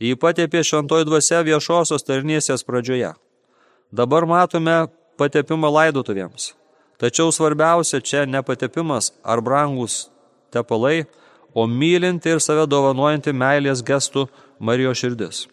Jį 0.00 0.14
patepė 0.16 0.62
šventoji 0.64 1.04
dvasia 1.04 1.42
viešosios 1.44 2.06
tarnysės 2.06 2.64
pradžioje. 2.64 3.10
Dabar 3.92 4.24
matome 4.24 4.86
patepimą 5.20 5.68
laidotuvėms. 5.68 6.54
Tačiau 7.00 7.32
svarbiausia 7.32 8.02
čia 8.04 8.26
ne 8.28 8.42
patepimas 8.44 9.12
ar 9.24 9.40
brangus 9.40 10.10
tepalai, 10.52 11.06
o 11.54 11.66
mylinti 11.66 12.30
ir 12.30 12.40
save 12.44 12.66
dovanojanti 12.70 13.32
meilės 13.32 13.82
gestų 13.82 14.26
Marijos 14.60 15.00
širdis. 15.00 15.46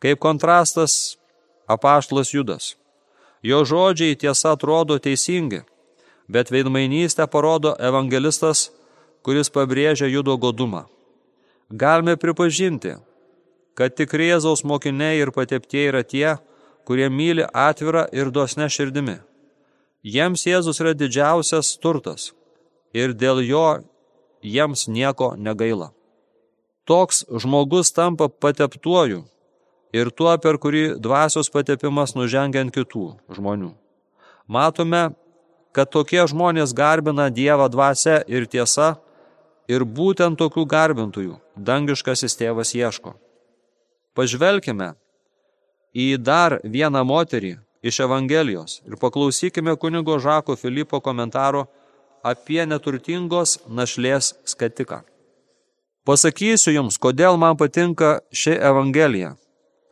Kaip 0.00 0.20
kontrastas 0.22 1.18
apaštlas 1.66 2.32
Judas. 2.32 2.76
Jo 3.42 3.64
žodžiai 3.64 4.16
tiesa 4.16 4.54
atrodo 4.54 4.98
teisingi, 4.98 5.62
bet 6.28 6.52
veidmainystę 6.52 7.26
parodo 7.26 7.74
evangelistas, 7.80 8.68
kuris 9.24 9.50
pabrėžia 9.52 10.08
judo 10.08 10.36
godumą. 10.36 10.84
Galime 11.70 12.16
pripažinti, 12.16 12.94
kad 13.74 13.96
tik 13.96 14.12
Jėzaus 14.12 14.64
mokiniai 14.64 15.20
ir 15.20 15.32
pateptieji 15.32 15.90
yra 15.92 16.02
tie, 16.04 16.36
kurie 16.84 17.08
myli 17.08 17.44
atvirą 17.46 18.06
ir 18.12 18.30
dosne 18.30 18.68
širdimi. 18.68 19.18
Jiems 20.00 20.46
Jėzus 20.48 20.80
yra 20.80 20.94
didžiausias 20.96 21.74
turtas 21.76 22.30
ir 22.96 23.12
dėl 23.12 23.42
jo 23.44 23.82
jiems 24.40 24.86
nieko 24.88 25.34
negaila. 25.36 25.90
Toks 26.88 27.26
žmogus 27.28 27.92
tampa 27.92 28.28
pateptuoju 28.28 29.26
ir 29.92 30.10
tuo, 30.10 30.32
per 30.38 30.56
kurį 30.56 30.96
dvasios 30.96 31.52
patepimas 31.52 32.16
nužengia 32.16 32.64
ant 32.64 32.72
kitų 32.72 33.04
žmonių. 33.36 33.74
Matome, 34.48 35.10
kad 35.76 35.92
tokie 35.92 36.24
žmonės 36.26 36.72
garbina 36.74 37.28
Dievą 37.30 37.68
dvasę 37.70 38.22
ir 38.26 38.48
tiesa, 38.48 38.96
ir 39.68 39.84
būtent 39.84 40.40
tokių 40.40 40.64
garbintojų 40.66 41.36
dangiškasis 41.54 42.34
tėvas 42.40 42.72
ieško. 42.74 43.14
Pažvelkime 44.16 44.94
į 45.94 46.16
dar 46.18 46.58
vieną 46.64 47.04
moterį 47.06 47.58
iš 47.82 48.00
Evangelijos 48.00 48.82
ir 48.86 48.96
paklausykime 49.00 49.76
kunigo 49.76 50.18
Žako 50.18 50.56
Filipo 50.56 51.00
komentaro 51.00 51.66
apie 52.22 52.66
neturtingos 52.66 53.58
našlės 53.68 54.34
skatiką. 54.44 55.00
Pasakysiu 56.04 56.72
jums, 56.74 56.96
kodėl 56.98 57.36
man 57.36 57.56
patinka 57.56 58.20
ši 58.32 58.56
Evangelija, 58.56 59.34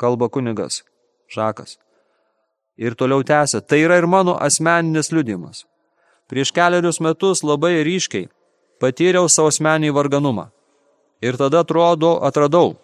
kalba 0.01 0.29
kunigas 0.29 0.83
Žakas. 1.29 1.77
Ir 2.79 2.95
toliau 2.95 3.25
tęsia, 3.27 3.61
tai 3.61 3.83
yra 3.85 3.99
ir 3.99 4.07
mano 4.07 4.37
asmeninis 4.39 5.11
liudimas. 5.13 5.65
Prieš 6.29 6.53
keliarius 6.55 7.01
metus 7.01 7.43
labai 7.43 7.83
ryškiai 7.85 8.29
patyriau 8.81 9.29
savo 9.29 9.51
asmenį 9.53 9.91
varganumą. 9.97 10.49
Ir 11.21 11.37
tada 11.37 11.65
atrodo, 11.65 12.19
atradau 12.23 12.77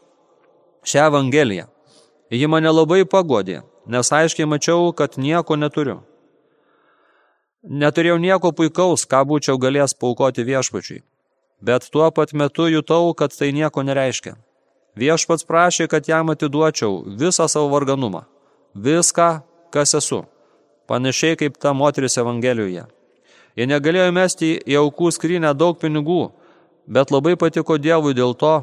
šią 0.85 1.07
Evangeliją. 1.11 1.69
Ji 2.35 2.49
mane 2.51 2.73
labai 2.73 3.05
pagodė, 3.07 3.63
nes 3.87 4.13
aiškiai 4.13 4.49
mačiau, 4.49 4.93
kad 4.93 5.19
nieko 5.19 5.57
neturiu. 5.57 6.01
Neturėjau 7.65 8.19
nieko 8.21 8.53
puikaus, 8.53 9.07
ką 9.09 9.23
būčiau 9.29 9.59
galėjęs 9.61 9.97
paukoti 9.97 10.45
viešpačiui. 10.45 11.03
Bet 11.65 11.89
tuo 11.93 12.11
pat 12.13 12.35
metu 12.37 12.67
jutau, 12.69 13.15
kad 13.17 13.33
tai 13.33 13.53
nieko 13.57 13.83
nereiškia. 13.83 14.35
Viešpats 15.01 15.47
prašė, 15.49 15.89
kad 15.89 16.09
jam 16.09 16.31
atiduočiau 16.31 17.03
visą 17.19 17.49
savo 17.49 17.71
varganumą. 17.73 18.27
Viską, 18.75 19.41
kas 19.73 19.95
esu. 19.97 20.25
Panašiai 20.87 21.39
kaip 21.41 21.57
ta 21.57 21.73
moteris 21.73 22.19
Evangelijoje. 22.21 22.85
Jie 23.57 23.67
negalėjo 23.71 24.13
mesti 24.13 24.51
į 24.67 24.77
aukų 24.83 25.11
skrynę 25.15 25.55
daug 25.57 25.79
pinigų, 25.81 26.35
bet 26.87 27.11
labai 27.15 27.37
patiko 27.41 27.79
Dievui 27.79 28.15
dėl 28.15 28.35
to, 28.37 28.55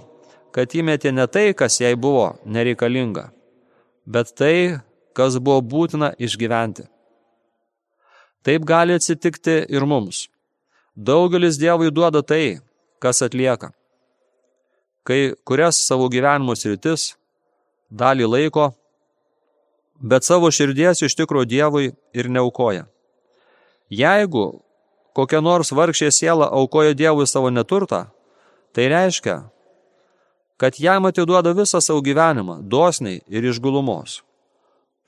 kad 0.51 0.75
įmetė 0.75 1.13
ne 1.15 1.25
tai, 1.31 1.51
kas 1.57 1.79
jai 1.81 1.95
buvo 1.95 2.35
nereikalinga, 2.45 3.29
bet 4.05 4.35
tai, 4.35 4.81
kas 5.13 5.37
buvo 5.37 5.61
būtina 5.61 6.13
išgyventi. 6.19 6.87
Taip 8.41 8.65
gali 8.65 8.95
atsitikti 8.97 9.61
ir 9.69 9.85
mums. 9.85 10.27
Daugelis 10.95 11.59
Dievui 11.61 11.91
duoda 11.91 12.21
tai, 12.21 12.59
kas 12.99 13.21
atlieka. 13.21 13.71
Kai 15.03 15.33
kurias 15.45 15.79
savo 15.85 16.09
gyvenimo 16.09 16.55
sritis, 16.57 17.13
dalį 17.89 18.27
laiko, 18.27 18.71
bet 20.01 20.25
savo 20.25 20.49
širdies 20.51 21.03
iš 21.05 21.15
tikro 21.15 21.45
Dievui 21.45 21.93
ir 22.13 22.29
neaukoja. 22.29 22.87
Jeigu 23.91 24.61
kokia 25.13 25.41
nors 25.41 25.71
vargšė 25.75 26.11
siela 26.11 26.49
aukoja 26.49 26.95
Dievui 26.97 27.27
savo 27.27 27.49
neturtą, 27.53 28.07
tai 28.73 28.87
reiškia, 28.89 29.37
kad 30.57 30.77
jam 30.79 31.05
atiduoda 31.05 31.53
visą 31.57 31.81
savo 31.81 32.01
gyvenimą, 32.01 32.61
dosniai 32.61 33.21
ir 33.27 33.45
iš 33.49 33.59
gulumos. 33.61 34.21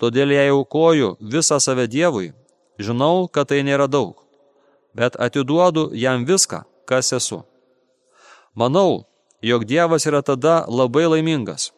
Todėl 0.04 0.34
jei 0.36 0.50
aukoju 0.52 1.14
visą 1.24 1.62
save 1.64 1.88
Dievui, 1.88 2.34
Žinau, 2.82 3.28
kad 3.30 3.52
tai 3.52 3.62
nėra 3.62 3.86
daug, 3.88 4.18
bet 4.98 5.14
atiduodu 5.22 5.92
jam 5.94 6.26
viską, 6.26 6.64
kas 6.90 7.14
esu. 7.14 7.44
Manau, 8.58 9.06
jog 9.46 9.66
Dievas 9.70 10.08
yra 10.10 10.24
tada 10.26 10.64
labai 10.68 11.06
laimingas. 11.06 11.72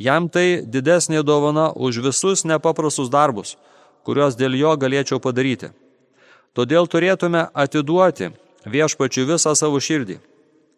Jam 0.00 0.30
tai 0.32 0.64
didesnė 0.64 1.20
dovana 1.22 1.68
už 1.76 2.00
visus 2.00 2.46
nepaprastus 2.48 3.12
darbus, 3.12 3.58
kuriuos 4.04 4.36
dėl 4.36 4.56
jo 4.56 4.72
galėčiau 4.80 5.20
padaryti. 5.20 5.74
Todėl 6.56 6.88
turėtume 6.88 7.50
atiduoti 7.52 8.32
viešpačiu 8.64 9.26
visą 9.28 9.52
savo 9.54 9.76
širdį, 9.76 10.16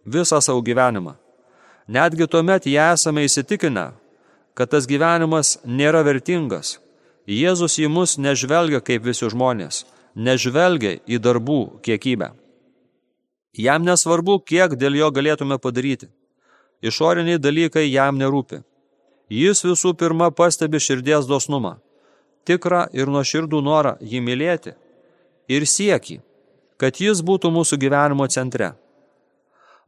visą 0.04 0.42
savo 0.42 0.58
gyvenimą. 0.60 1.14
Netgi 1.86 2.26
tuomet 2.26 2.66
jei 2.66 2.82
esame 2.82 3.22
įsitikinę, 3.30 3.92
kad 4.58 4.74
tas 4.74 4.90
gyvenimas 4.90 5.60
nėra 5.64 6.02
vertingas, 6.02 6.81
Jėzus 7.28 7.78
į 7.78 7.86
mus 7.86 8.16
nežvelgia 8.18 8.80
kaip 8.82 9.04
visi 9.06 9.28
žmonės, 9.30 9.84
nežvelgia 10.14 10.98
į 11.06 11.20
darbų 11.22 11.82
kiekybę. 11.86 12.32
Jam 13.54 13.84
nesvarbu, 13.84 14.40
kiek 14.40 14.74
dėl 14.80 14.96
jo 14.96 15.10
galėtume 15.12 15.58
padaryti. 15.58 16.08
Išoriniai 16.82 17.38
dalykai 17.38 17.86
jam 17.86 18.18
nerūpi. 18.18 18.62
Jis 19.30 19.62
visų 19.62 19.94
pirma 19.94 20.30
pastebi 20.34 20.80
širdies 20.82 21.28
dosnumą, 21.30 21.76
tikrą 22.44 22.88
ir 22.92 23.06
nuoširdų 23.06 23.62
norą 23.62 23.94
jį 24.00 24.20
mylėti 24.20 24.74
ir 25.48 25.66
sieki, 25.66 26.18
kad 26.76 26.98
jis 26.98 27.22
būtų 27.22 27.52
mūsų 27.54 27.78
gyvenimo 27.78 28.26
centre. 28.26 28.74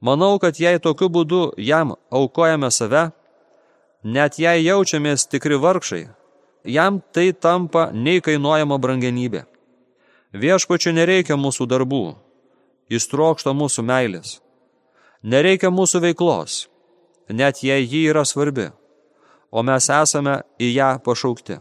Manau, 0.00 0.38
kad 0.38 0.60
jei 0.60 0.78
tokiu 0.78 1.08
būdu 1.08 1.54
jam 1.58 1.96
aukojame 2.12 2.70
save, 2.70 3.10
net 4.04 4.38
jei 4.38 4.62
jaučiamės 4.62 5.26
tikri 5.26 5.58
vargšai, 5.58 6.06
jam 6.64 7.00
tai 7.12 7.32
tampa 7.32 7.90
neįkainuojama 7.92 8.78
brangenybė. 8.80 9.44
Viešpačiu 10.34 10.92
nereikia 10.96 11.36
mūsų 11.38 11.66
darbų, 11.70 12.16
jis 12.90 13.06
trokšta 13.12 13.52
mūsų 13.54 13.84
meilės. 13.86 14.40
Nereikia 15.22 15.70
mūsų 15.70 16.00
veiklos, 16.04 16.66
net 17.28 17.62
jei 17.62 17.84
ji 17.86 18.02
yra 18.10 18.24
svarbi, 18.28 18.70
o 19.50 19.62
mes 19.62 19.88
esame 19.88 20.40
į 20.58 20.72
ją 20.74 20.90
pašaukti. 21.04 21.60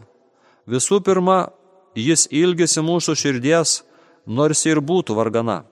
Visų 0.66 1.00
pirma, 1.04 1.52
jis 1.94 2.26
ilgisi 2.32 2.82
mūsų 2.82 3.14
širdies, 3.16 3.84
nors 4.26 4.64
ir 4.66 4.80
būtų 4.80 5.16
vargana. 5.16 5.62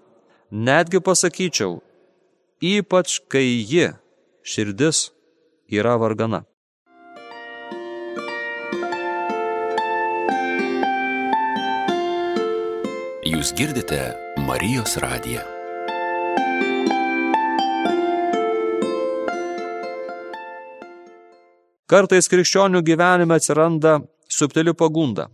Netgi 0.53 1.01
pasakyčiau, 1.01 1.81
ypač 2.61 3.19
kai 3.29 3.45
ji, 3.65 3.91
širdis, 4.45 5.11
yra 5.69 5.97
vargana. 5.99 6.45
Jūs 13.43 13.57
girdite 13.59 13.97
Marijos 14.47 14.93
radiją. 15.03 15.41
Kartais 21.91 22.31
krikščionių 22.31 22.85
gyvenime 22.87 23.35
atsiranda 23.35 23.97
subtili 24.31 24.77
pagunda. 24.79 25.27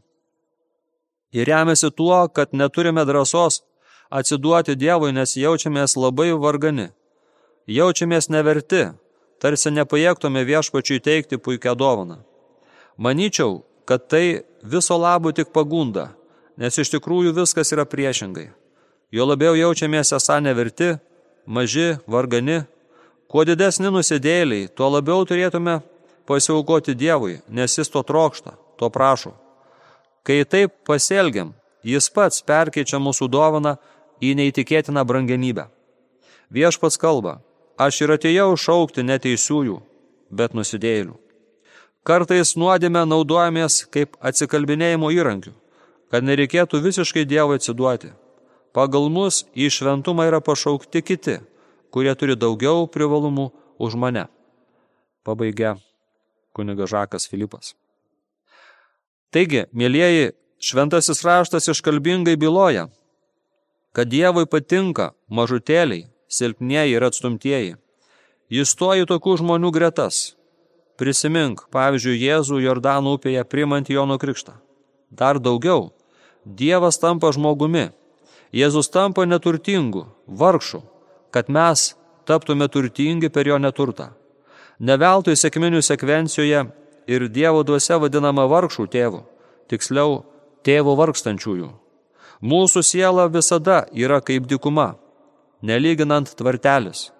Ir 1.37 1.51
remiasi 1.53 1.91
tuo, 1.93 2.23
kad 2.33 2.57
neturime 2.57 3.05
drąsos 3.05 3.61
atsiduoti 4.09 4.79
Dievui, 4.81 5.13
nes 5.13 5.37
jaučiamės 5.37 5.99
labai 6.01 6.31
vargani. 6.33 6.89
Jaučiamės 7.69 8.31
neverti, 8.33 8.87
tarsi 9.37 9.75
nepajėgtume 9.77 10.47
viešpačiui 10.49 11.05
teikti 11.05 11.37
puikią 11.37 11.77
dovaną. 11.77 12.23
Manyčiau, 12.97 13.67
kad 13.85 14.09
tai 14.09 14.47
viso 14.65 14.97
labų 14.97 15.37
tik 15.37 15.53
pagunda 15.53 16.15
nes 16.59 16.79
iš 16.79 16.91
tikrųjų 16.97 17.35
viskas 17.37 17.71
yra 17.75 17.87
priešingai. 17.87 18.49
Jo 19.15 19.25
labiau 19.25 19.55
jaučiamės 19.57 20.13
esą 20.17 20.41
neverti, 20.45 20.97
maži, 21.47 21.97
vargani. 22.07 22.65
Kuo 23.29 23.45
didesni 23.45 23.91
nusidėliai, 23.93 24.69
tuo 24.73 24.89
labiau 24.93 25.25
turėtume 25.29 25.79
pasiaukoti 26.29 26.95
Dievui, 26.97 27.39
nes 27.49 27.77
jis 27.79 27.89
to 27.93 28.03
trokšta, 28.05 28.57
to 28.81 28.89
prašo. 28.93 29.35
Kai 30.25 30.43
taip 30.45 30.75
pasielgiam, 30.85 31.55
jis 31.85 32.09
pats 32.13 32.43
perkeičia 32.45 33.01
mūsų 33.01 33.29
dovaną 33.33 33.77
į 34.21 34.35
neįtikėtiną 34.41 35.05
brangenybę. 35.09 35.69
Viešpats 36.53 37.01
kalba, 37.01 37.39
aš 37.77 38.03
ir 38.05 38.13
atėjau 38.17 38.51
šaukti 38.57 39.05
neteisiųjų, 39.05 39.79
bet 40.33 40.57
nusidėlių. 40.57 41.17
Kartais 42.05 42.55
nuodėme 42.57 43.05
naudojamės 43.05 43.83
kaip 43.93 44.17
atsikalbinėjimo 44.25 45.11
įrankiu, 45.13 45.53
kad 46.13 46.25
nereikėtų 46.25 46.81
visiškai 46.85 47.27
Dievui 47.29 47.59
atsiduoti. 47.59 48.13
Pagal 48.77 49.09
mus 49.13 49.45
į 49.57 49.71
šventumą 49.73 50.29
yra 50.29 50.41
pašaukti 50.45 51.03
kiti, 51.03 51.39
kurie 51.93 52.15
turi 52.15 52.37
daugiau 52.37 52.87
privalumų 52.87 53.51
už 53.81 53.97
mane. 53.97 54.29
Pabaigia 55.25 55.77
kuniga 56.53 56.87
Žakas 56.91 57.29
Filipas. 57.31 57.75
Taigi, 59.31 59.67
mėlyjeji, 59.77 60.33
šventasis 60.59 61.21
raštas 61.25 61.69
iškalbingai 61.69 62.37
byloja, 62.41 62.89
kad 63.93 64.09
Dievui 64.09 64.47
patinka 64.49 65.13
mažutėliai, 65.29 66.09
silpnieji 66.29 66.97
ir 66.97 67.05
atstumtieji. 67.05 67.77
Jis 68.49 68.73
stoji 68.73 69.05
tokių 69.09 69.37
žmonių 69.43 69.71
gretas. 69.77 70.35
Prisimink, 70.99 71.67
pavyzdžiui, 71.75 72.17
Jėzų 72.17 72.63
Jordano 72.65 73.13
upėje 73.19 73.45
primant 73.45 73.91
Jono 73.93 74.17
krikštą. 74.19 74.57
Dar 75.11 75.39
daugiau, 75.39 75.91
Dievas 76.49 76.97
tampa 76.97 77.29
žmogumi. 77.35 77.91
Jėzus 78.57 78.89
tampa 78.89 79.27
neturtingu, 79.29 80.07
vargšu, 80.27 80.81
kad 81.31 81.51
mes 81.53 81.93
taptume 82.25 82.69
turtingi 82.73 83.29
per 83.29 83.45
jo 83.51 83.59
neturtą. 83.61 84.15
Neveltui 84.81 85.37
sėkminių 85.37 85.83
sekvencijoje 85.85 86.63
ir 87.13 87.27
Dievo 87.29 87.61
duose 87.69 87.99
vadinama 88.01 88.47
vargšų 88.49 88.87
tėvų, 88.95 89.21
tiksliau 89.69 90.23
tėvo 90.65 90.95
vargstančiųjų. 90.97 91.69
Mūsų 92.41 92.83
siela 92.87 93.27
visada 93.29 93.83
yra 93.93 94.23
kaip 94.25 94.47
dikuma, 94.49 94.95
nelyginant 95.61 96.33
tvartelis. 96.39 97.11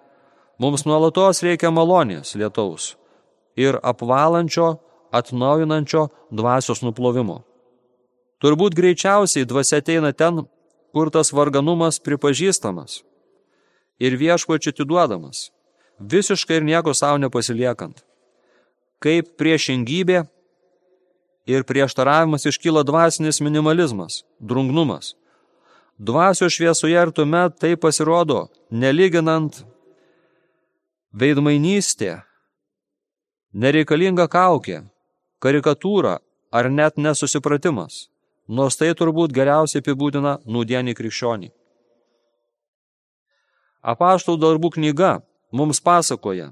Mums 0.57 0.87
nuolatos 0.89 1.43
reikia 1.45 1.69
malonės 1.69 2.33
lietaus 2.33 2.95
ir 3.59 3.77
apvalančio, 3.83 4.79
atnaujinančio 5.11 6.07
dvasios 6.31 6.81
nuplovimo. 6.81 7.43
Turbūt 8.39 8.75
greičiausiai 8.75 9.47
dvasia 9.47 9.81
ateina 9.83 10.13
ten, 10.15 10.45
kur 10.95 11.11
tas 11.11 11.33
varganumas 11.35 11.99
pripažįstamas 11.99 13.01
ir 13.99 14.15
viešpačiu 14.15 14.71
atiduodamas, 14.71 15.49
visiškai 15.99 16.61
ir 16.61 16.67
nieko 16.67 16.93
savo 16.95 17.19
nepasiliekant. 17.19 17.99
Kaip 19.03 19.35
priešingybė 19.39 20.23
ir 21.49 21.65
prieštaravimas 21.67 22.45
iškyla 22.47 22.83
dvasinis 22.87 23.41
minimalizmas, 23.43 24.23
drungnumas. 24.39 25.15
Dvasio 25.97 26.47
šviesoje 26.47 26.95
ir 26.95 27.11
tuomet 27.11 27.57
tai 27.59 27.73
pasirodo, 27.75 28.47
nelyginant 28.71 29.65
veidmainystė, 31.11 32.21
nereikalinga 33.51 34.29
kaukė, 34.31 34.85
karikatūra 35.43 36.19
ar 36.51 36.69
net 36.71 36.95
nesusipratimas, 36.95 38.07
nors 38.49 38.77
tai 38.79 38.91
turbūt 38.97 39.33
geriausiai 39.35 39.83
apibūdina 39.83 40.39
nudienį 40.49 40.95
krikščionį. 40.97 41.51
Apaštų 43.93 44.35
darbų 44.41 44.73
knyga 44.75 45.19
mums 45.55 45.79
pasakoja, 45.79 46.49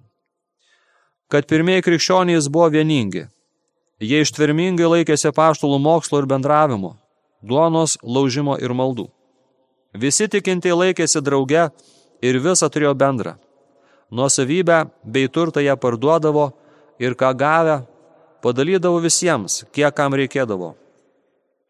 kad 1.28 1.50
pirmieji 1.50 1.84
krikščionys 1.90 2.48
buvo 2.54 2.70
vieningi. 2.78 3.26
Jie 3.98 4.22
ištvermingai 4.22 4.88
laikėsi 4.94 5.32
apaštalų 5.32 5.82
mokslo 5.82 6.22
ir 6.22 6.30
bendravimo, 6.30 6.94
duonos, 7.42 7.98
laužimo 8.04 8.56
ir 8.62 8.72
maldų. 8.78 9.10
Visi 9.98 10.30
tikintieji 10.30 10.78
laikėsi 10.78 11.24
drauge 11.26 11.68
ir 12.22 12.40
visą 12.46 12.70
turėjo 12.70 12.94
bendrą. 12.94 13.36
Nuosavybę 14.14 14.86
bei 15.04 15.28
turtą 15.28 15.66
ją 15.66 15.76
parduodavo 15.82 16.52
ir 17.02 17.18
ką 17.18 17.34
gavę 17.36 17.82
padalydavo 18.46 19.02
visiems, 19.04 19.66
kiek 19.74 19.96
kam 19.98 20.14
reikėdavo. 20.16 20.76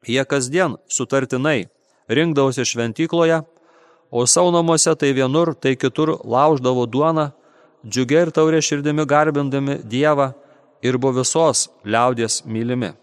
Jie 0.08 0.24
kasdien 0.26 0.78
sutartinai 0.88 1.67
rinkdavosi 2.08 2.65
šventykloje 2.65 3.41
o 4.12 4.26
savo 4.28 4.52
namuose 4.52 4.96
tai 4.96 5.13
vienur, 5.13 5.56
tai 5.56 5.76
kitur 5.76 6.17
lauždavo 6.24 6.86
duoną, 6.86 7.32
džiugiai 7.88 8.28
ir 8.28 8.32
taurė 8.32 8.62
širdimi 8.63 9.06
garbindami 9.06 9.80
Dievą 9.84 10.32
ir 10.82 10.98
buvo 10.98 11.22
visos 11.22 11.67
liaudės 11.84 12.43
mylimi. 12.46 12.93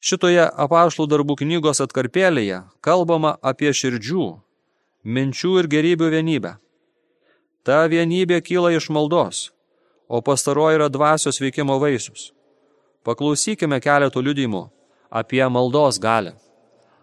Šitoje 0.00 0.46
apaštlų 0.46 1.08
darbų 1.10 1.40
knygos 1.42 1.82
atkarpėlėje 1.82 2.62
kalbama 2.80 3.36
apie 3.42 3.72
širdžių, 3.74 4.28
minčių 5.04 5.58
ir 5.60 5.68
gerybių 5.68 6.10
vienybę. 6.14 6.54
Ta 7.66 7.84
vienybė 7.90 8.40
kyla 8.40 8.72
iš 8.78 8.88
maldos, 8.94 9.50
o 10.08 10.22
pastaroji 10.22 10.78
yra 10.78 10.88
dvasios 10.88 11.42
veikimo 11.42 11.76
vaisius. 11.82 12.30
Paklausykime 13.04 13.80
keletų 13.82 14.22
liudymų 14.22 14.62
apie 15.10 15.44
maldos 15.48 15.98
galę, 15.98 16.34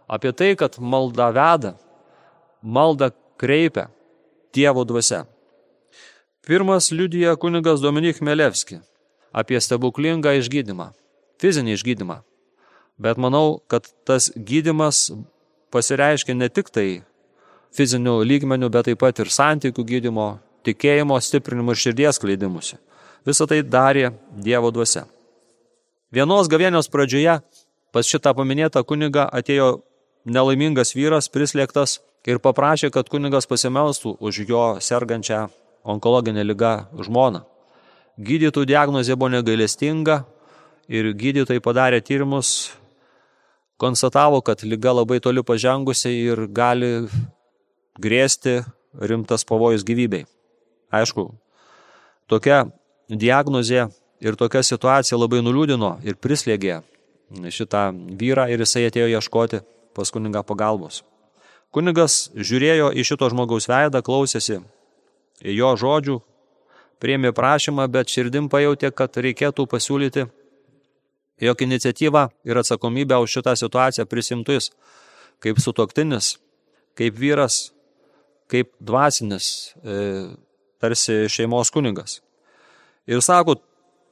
apie 0.08 0.32
tai, 0.34 0.56
kad 0.56 0.80
malda 0.80 1.32
veda 1.32 1.76
maldą 2.62 3.12
kreipia 3.38 3.90
Dievo 4.56 4.86
dvasia. 4.88 5.26
Pirmas 6.48 6.92
liudija 6.92 7.36
kunigas 7.36 7.82
Dominik 7.82 8.22
Melevski 8.22 8.78
apie 9.36 9.60
stebuklingą 9.60 10.32
išgydymą, 10.40 10.94
fizinį 11.44 11.76
išgydymą. 11.76 12.22
Bet 12.96 13.20
manau, 13.20 13.60
kad 13.68 13.90
tas 14.08 14.30
gydimas 14.32 15.10
pasireiškia 15.76 16.38
ne 16.38 16.48
tik 16.48 16.72
tai 16.72 17.04
fizinių 17.76 18.22
lygmenių, 18.24 18.70
bet 18.72 18.88
taip 18.88 19.02
pat 19.04 19.20
ir 19.20 19.32
santykių 19.34 19.84
gydymo, 19.90 20.30
tikėjimo 20.64 21.20
stiprinimu 21.20 21.76
ir 21.76 21.82
širdies 21.82 22.22
kleidimusi. 22.24 22.80
Visą 23.28 23.50
tai 23.50 23.60
darė 23.66 24.14
Dievo 24.32 24.72
dvasia. 24.72 25.04
Vienos 26.16 26.48
gavienos 26.48 26.88
pradžioje 26.88 27.42
pas 27.96 28.04
šitą 28.04 28.34
paminėtą 28.36 28.82
kunigą 28.84 29.24
atėjo 29.32 29.70
nelaimingas 30.28 30.92
vyras 30.98 31.30
prislėgtas 31.32 32.02
ir 32.28 32.42
paprašė, 32.44 32.90
kad 32.92 33.08
kunigas 33.08 33.48
pasimelstų 33.48 34.18
už 34.20 34.40
jo 34.50 34.64
sergančią 34.84 35.46
onkologinę 35.88 36.44
lygą 36.44 36.74
žmoną. 37.08 37.46
Gydytų 38.20 38.66
diagnozė 38.68 39.16
buvo 39.16 39.30
negailestinga 39.32 40.24
ir 40.92 41.14
gydytojai 41.16 41.64
padarė 41.64 42.02
tyrimus, 42.04 42.74
konstatavo, 43.80 44.42
kad 44.44 44.64
lyga 44.68 44.92
labai 44.96 45.22
toli 45.24 45.44
pažengusi 45.44 46.12
ir 46.26 46.48
gali 46.52 46.90
grėsti 48.00 48.58
rimtas 49.00 49.48
pavojus 49.48 49.86
gyvybei. 49.88 50.26
Aišku, 50.92 51.30
tokia 52.28 52.66
diagnozė 53.08 53.88
ir 54.20 54.36
tokia 54.40 54.64
situacija 54.64 55.20
labai 55.20 55.40
nuliūdino 55.46 55.94
ir 56.04 56.20
prislėgė 56.20 56.82
šitą 57.32 57.90
vyrą 58.20 58.48
ir 58.52 58.64
jisai 58.64 58.86
atėjo 58.90 59.10
ieškoti 59.18 59.62
pas 59.96 60.12
kunigą 60.12 60.44
pagalbos. 60.44 61.04
Kunigas 61.74 62.30
žiūrėjo 62.36 62.92
į 62.96 63.04
šito 63.04 63.30
žmogaus 63.32 63.68
veidą, 63.68 64.02
klausėsi 64.06 64.62
jo 65.42 65.72
žodžių, 65.76 66.20
priėmė 67.04 67.34
prašymą, 67.36 67.88
bet 67.92 68.12
širdim 68.12 68.48
pajutė, 68.52 68.92
kad 68.96 69.18
reikėtų 69.18 69.66
pasiūlyti, 69.68 70.28
jog 71.44 71.62
iniciatyvą 71.66 72.30
ir 72.48 72.62
atsakomybę 72.62 73.20
už 73.24 73.40
šitą 73.40 73.56
situaciją 73.60 74.06
prisimtų 74.08 74.56
jis 74.56 74.72
kaip 75.44 75.60
sutoktinis, 75.60 76.36
kaip 76.96 77.18
vyras, 77.20 77.72
kaip 78.52 78.72
dvasinis, 78.80 79.76
e, 79.84 79.98
tarsi 80.80 81.26
šeimos 81.32 81.72
kunigas. 81.74 82.22
Ir 83.06 83.22
sako, 83.22 83.60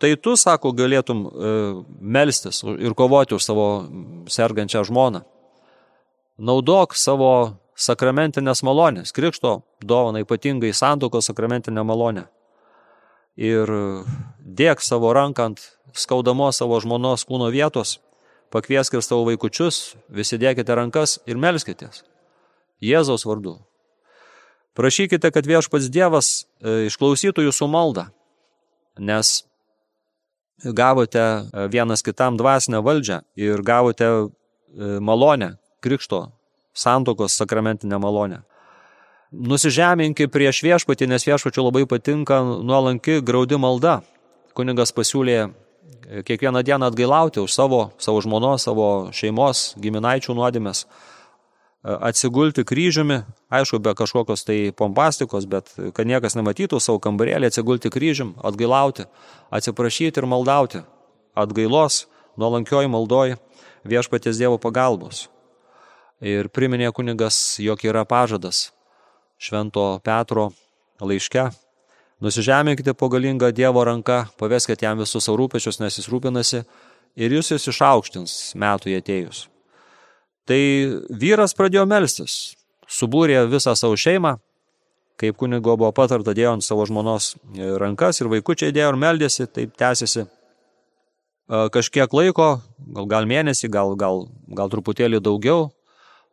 tai 0.03 0.17
tu, 0.19 0.35
sako, 0.35 0.73
galėtum 0.75 1.23
e, 1.23 1.51
melstis 2.03 2.59
ir 2.67 2.91
kovoti 2.99 3.37
už 3.37 3.45
savo 3.45 3.67
sergančią 4.27 4.81
žmoną. 4.89 5.21
Naudok 6.43 6.97
savo 6.99 7.61
sakramentinės 7.79 8.65
malonės, 8.67 9.13
krikšto 9.15 9.61
dovana 9.79 10.25
ypatingai 10.25 10.73
santokos 10.75 11.29
sakramentinę 11.29 11.85
malonę. 11.87 12.25
Ir 13.39 13.71
dėk 14.43 14.83
savo 14.83 15.13
ranką 15.15 15.47
ant 15.53 15.63
skaudamos 15.95 16.59
savo 16.59 16.81
žmonos 16.83 17.23
kūno 17.29 17.47
vietos, 17.53 18.01
pakviesk 18.53 18.99
ir 18.99 19.05
savo 19.05 19.23
vaikučius, 19.29 19.95
visi 20.11 20.37
dėkite 20.41 20.75
rankas 20.75 21.21
ir 21.25 21.39
melskitės. 21.39 22.03
Jėzaus 22.83 23.23
vardu. 23.23 23.55
Prašykite, 24.75 25.31
kad 25.31 25.47
viešpats 25.47 25.87
Dievas 25.93 26.33
e, 26.59 26.89
išklausytų 26.91 27.47
jūsų 27.47 27.71
maldą, 27.71 28.09
nes 28.99 29.45
gavote 30.63 31.19
e, 31.19 31.67
vienas 31.67 32.03
kitam 32.03 32.37
dvasinę 32.37 32.81
valdžią 32.81 33.19
ir 33.35 33.61
gavote 33.61 34.05
e, 34.05 34.27
malonę 34.99 35.55
krikšto 35.81 36.31
santokos 36.73 37.35
sakramentinę 37.35 37.99
malonę. 37.99 38.41
Nusižeminki 39.33 40.27
prieš 40.29 40.61
viešpatį, 40.61 41.07
nes 41.09 41.25
viešpačiu 41.25 41.65
labai 41.65 41.87
patinka 41.89 42.41
nuolanki 42.43 43.19
graudi 43.25 43.57
malda. 43.57 44.01
Kunigas 44.53 44.93
pasiūlė 44.93 45.37
e, 45.41 45.49
kiekvieną 46.27 46.61
dieną 46.63 46.91
atgailauti 46.91 47.41
už 47.41 47.53
savo, 47.53 47.87
savo 47.97 48.21
žmonos, 48.21 48.67
savo 48.69 49.09
šeimos, 49.13 49.73
giminaičių 49.81 50.37
nuodėmės, 50.37 50.85
atsigulti 51.83 52.63
kryžiumi, 52.63 53.21
aišku, 53.51 53.79
be 53.83 53.93
kažkokios 53.95 54.45
tai 54.47 54.71
pompastikos, 54.75 55.45
bet 55.49 55.71
kad 55.95 56.07
niekas 56.07 56.37
nematytų 56.39 56.79
savo 56.79 57.01
kambarėlį, 57.03 57.51
atsigulti 57.51 57.91
kryžium, 57.91 58.33
atgailauti, 58.43 59.05
atsiprašyti 59.51 60.23
ir 60.23 60.29
maldauti 60.29 60.83
atgailos, 61.35 62.05
nuolankioji 62.39 62.91
maldoj 62.91 63.35
viešpatės 63.87 64.39
Dievo 64.39 64.57
pagalbos. 64.61 65.27
Ir 66.23 66.47
priminė 66.47 66.93
kunigas, 66.95 67.59
jog 67.59 67.83
yra 67.83 68.05
pažadas 68.07 68.69
Švento 69.41 69.99
Petro 70.05 70.51
laiške. 71.03 71.49
Nusižeminkite 72.23 72.93
po 72.95 73.09
galingą 73.11 73.51
Dievo 73.51 73.83
ranką, 73.83 74.23
paveskite 74.39 74.87
jam 74.87 75.01
visus 75.03 75.25
savo 75.25 75.41
rūpešius, 75.41 75.81
nes 75.83 75.99
jis 75.99 76.07
rūpinasi 76.07 76.63
ir 77.19 77.35
jūs 77.35 77.51
jis 77.51 77.67
išaukštins 77.73 78.37
metų 78.55 78.95
atėjus. 79.01 79.49
Tai 80.49 80.59
vyras 81.23 81.55
pradėjo 81.55 81.85
melstis, 81.87 82.55
subūrė 82.91 83.45
visą 83.51 83.75
savo 83.79 83.95
šeimą, 83.99 84.35
kaip 85.21 85.37
kunigo 85.39 85.77
buvo 85.77 85.91
patarta, 85.95 86.33
dėjo 86.35 86.57
ant 86.57 86.65
savo 86.65 86.85
žmonos 86.89 87.33
rankas 87.79 88.19
ir 88.19 88.31
vaikučiai 88.33 88.73
dėjo 88.75 88.93
ir 88.93 88.99
meldėsi, 88.99 89.47
taip 89.47 89.77
tęsiasi 89.79 90.25
kažkiek 91.47 92.11
laiko, 92.13 92.49
gal, 92.95 93.07
gal 93.07 93.29
mėnesį, 93.29 93.69
gal, 93.71 93.95
gal, 93.99 94.27
gal 94.47 94.71
truputėlį 94.71 95.21
daugiau. 95.23 95.71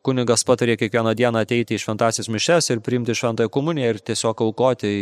Kunigas 0.01 0.47
patarė 0.49 0.79
kiekvieną 0.81 1.13
dieną 1.13 1.43
ateiti 1.45 1.77
į 1.77 1.83
šventasis 1.83 2.31
mišes 2.33 2.71
ir 2.73 2.81
priimti 2.81 3.13
šventąją 3.13 3.51
komuniją 3.53 3.91
ir 3.93 3.99
tiesiog 4.01 4.39
aukoti 4.47 4.93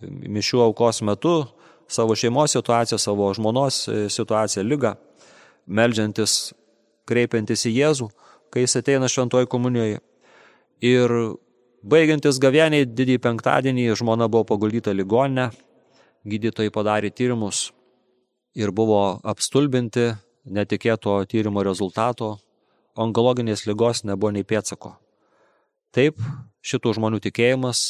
mišių 0.00 0.62
aukos 0.64 1.02
metu 1.04 1.34
savo 1.88 2.16
šeimos 2.16 2.54
situaciją, 2.56 2.98
savo 3.00 3.28
žmonos 3.36 3.82
e, 3.88 3.98
situaciją, 4.12 4.64
lygą, 4.64 4.94
melžiantis, 5.68 6.54
kreipiantis 7.08 7.66
į 7.68 7.74
Jėzų, 7.76 8.08
kai 8.50 8.64
jis 8.64 8.78
ateina 8.80 9.08
šventoje 9.08 9.48
komunijoje. 9.50 10.00
Ir 10.84 11.14
baigiantis 11.82 12.38
gavieniai 12.42 12.86
didį 12.86 13.18
penktadienį 13.24 13.88
žmona 13.98 14.28
buvo 14.28 14.46
paguldyta 14.52 14.94
ligoninę, 14.94 15.50
gydytojai 16.28 16.72
padarė 16.74 17.10
tyrimus 17.10 17.68
ir 18.58 18.72
buvo 18.74 19.18
apstulbinti 19.22 20.12
netikėto 20.48 21.18
tyrimo 21.30 21.62
rezultato, 21.66 22.36
onkologinės 22.98 23.66
lygos 23.68 24.02
nebuvo 24.08 24.32
nei 24.34 24.46
pėtsako. 24.46 24.96
Taip, 25.94 26.18
šitų 26.64 26.96
žmonių 26.98 27.20
tikėjimas, 27.24 27.80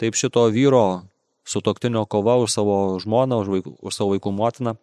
taip 0.00 0.18
šito 0.18 0.44
vyro 0.52 1.06
sutoktinio 1.48 2.04
kova 2.06 2.36
už 2.42 2.52
savo 2.52 2.76
žmoną, 3.02 3.40
už, 3.42 3.48
vaikų, 3.54 3.72
už 3.80 3.96
savo 3.96 4.14
vaikų 4.14 4.32
motiną 4.36 4.76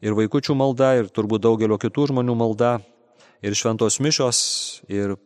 ir 0.00 0.14
vaikučių 0.16 0.56
malda 0.56 0.94
ir 1.00 1.10
turbūt 1.12 1.44
daugelio 1.44 1.78
kitų 1.80 2.08
žmonių 2.12 2.36
malda 2.38 2.78
ir 3.42 3.54
šventos 3.54 4.00
mišios 4.00 4.38
ir 4.88 5.16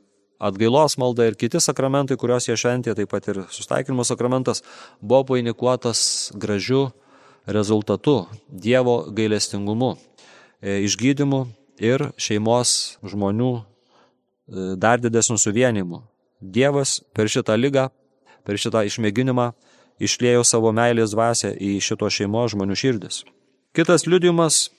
atgailos 0.43 0.97
malda 0.99 1.29
ir 1.29 1.39
kiti 1.39 1.61
sakramentai, 1.63 2.19
kuriuos 2.19 2.49
jie 2.49 2.57
šventė, 2.59 2.97
taip 2.99 3.11
pat 3.13 3.29
ir 3.31 3.45
sustaikymo 3.55 4.05
sakramentas, 4.07 4.63
buvo 5.01 5.33
painikuotas 5.33 6.33
gražiu 6.35 6.91
rezultatu, 7.47 8.27
Dievo 8.49 9.03
gailestingumu, 9.11 9.97
e, 10.61 10.83
išgydymu 10.87 11.47
ir 11.83 12.11
šeimos 12.19 12.99
žmonių 13.07 13.53
e, 13.59 13.63
dar 14.79 15.03
didesnių 15.03 15.39
suvienimu. 15.39 16.03
Dievas 16.43 17.01
per 17.15 17.31
šitą 17.31 17.55
lygą, 17.59 17.89
per 18.43 18.59
šitą 18.59 18.83
išmėginimą 18.87 19.53
išlėjo 20.03 20.43
savo 20.47 20.73
meilės 20.75 21.15
dvasę 21.15 21.53
į 21.55 21.77
šito 21.83 22.11
šeimos 22.11 22.55
žmonių 22.55 22.79
širdis. 22.79 23.23
Kitas 23.75 24.07
liudimas, 24.07 24.71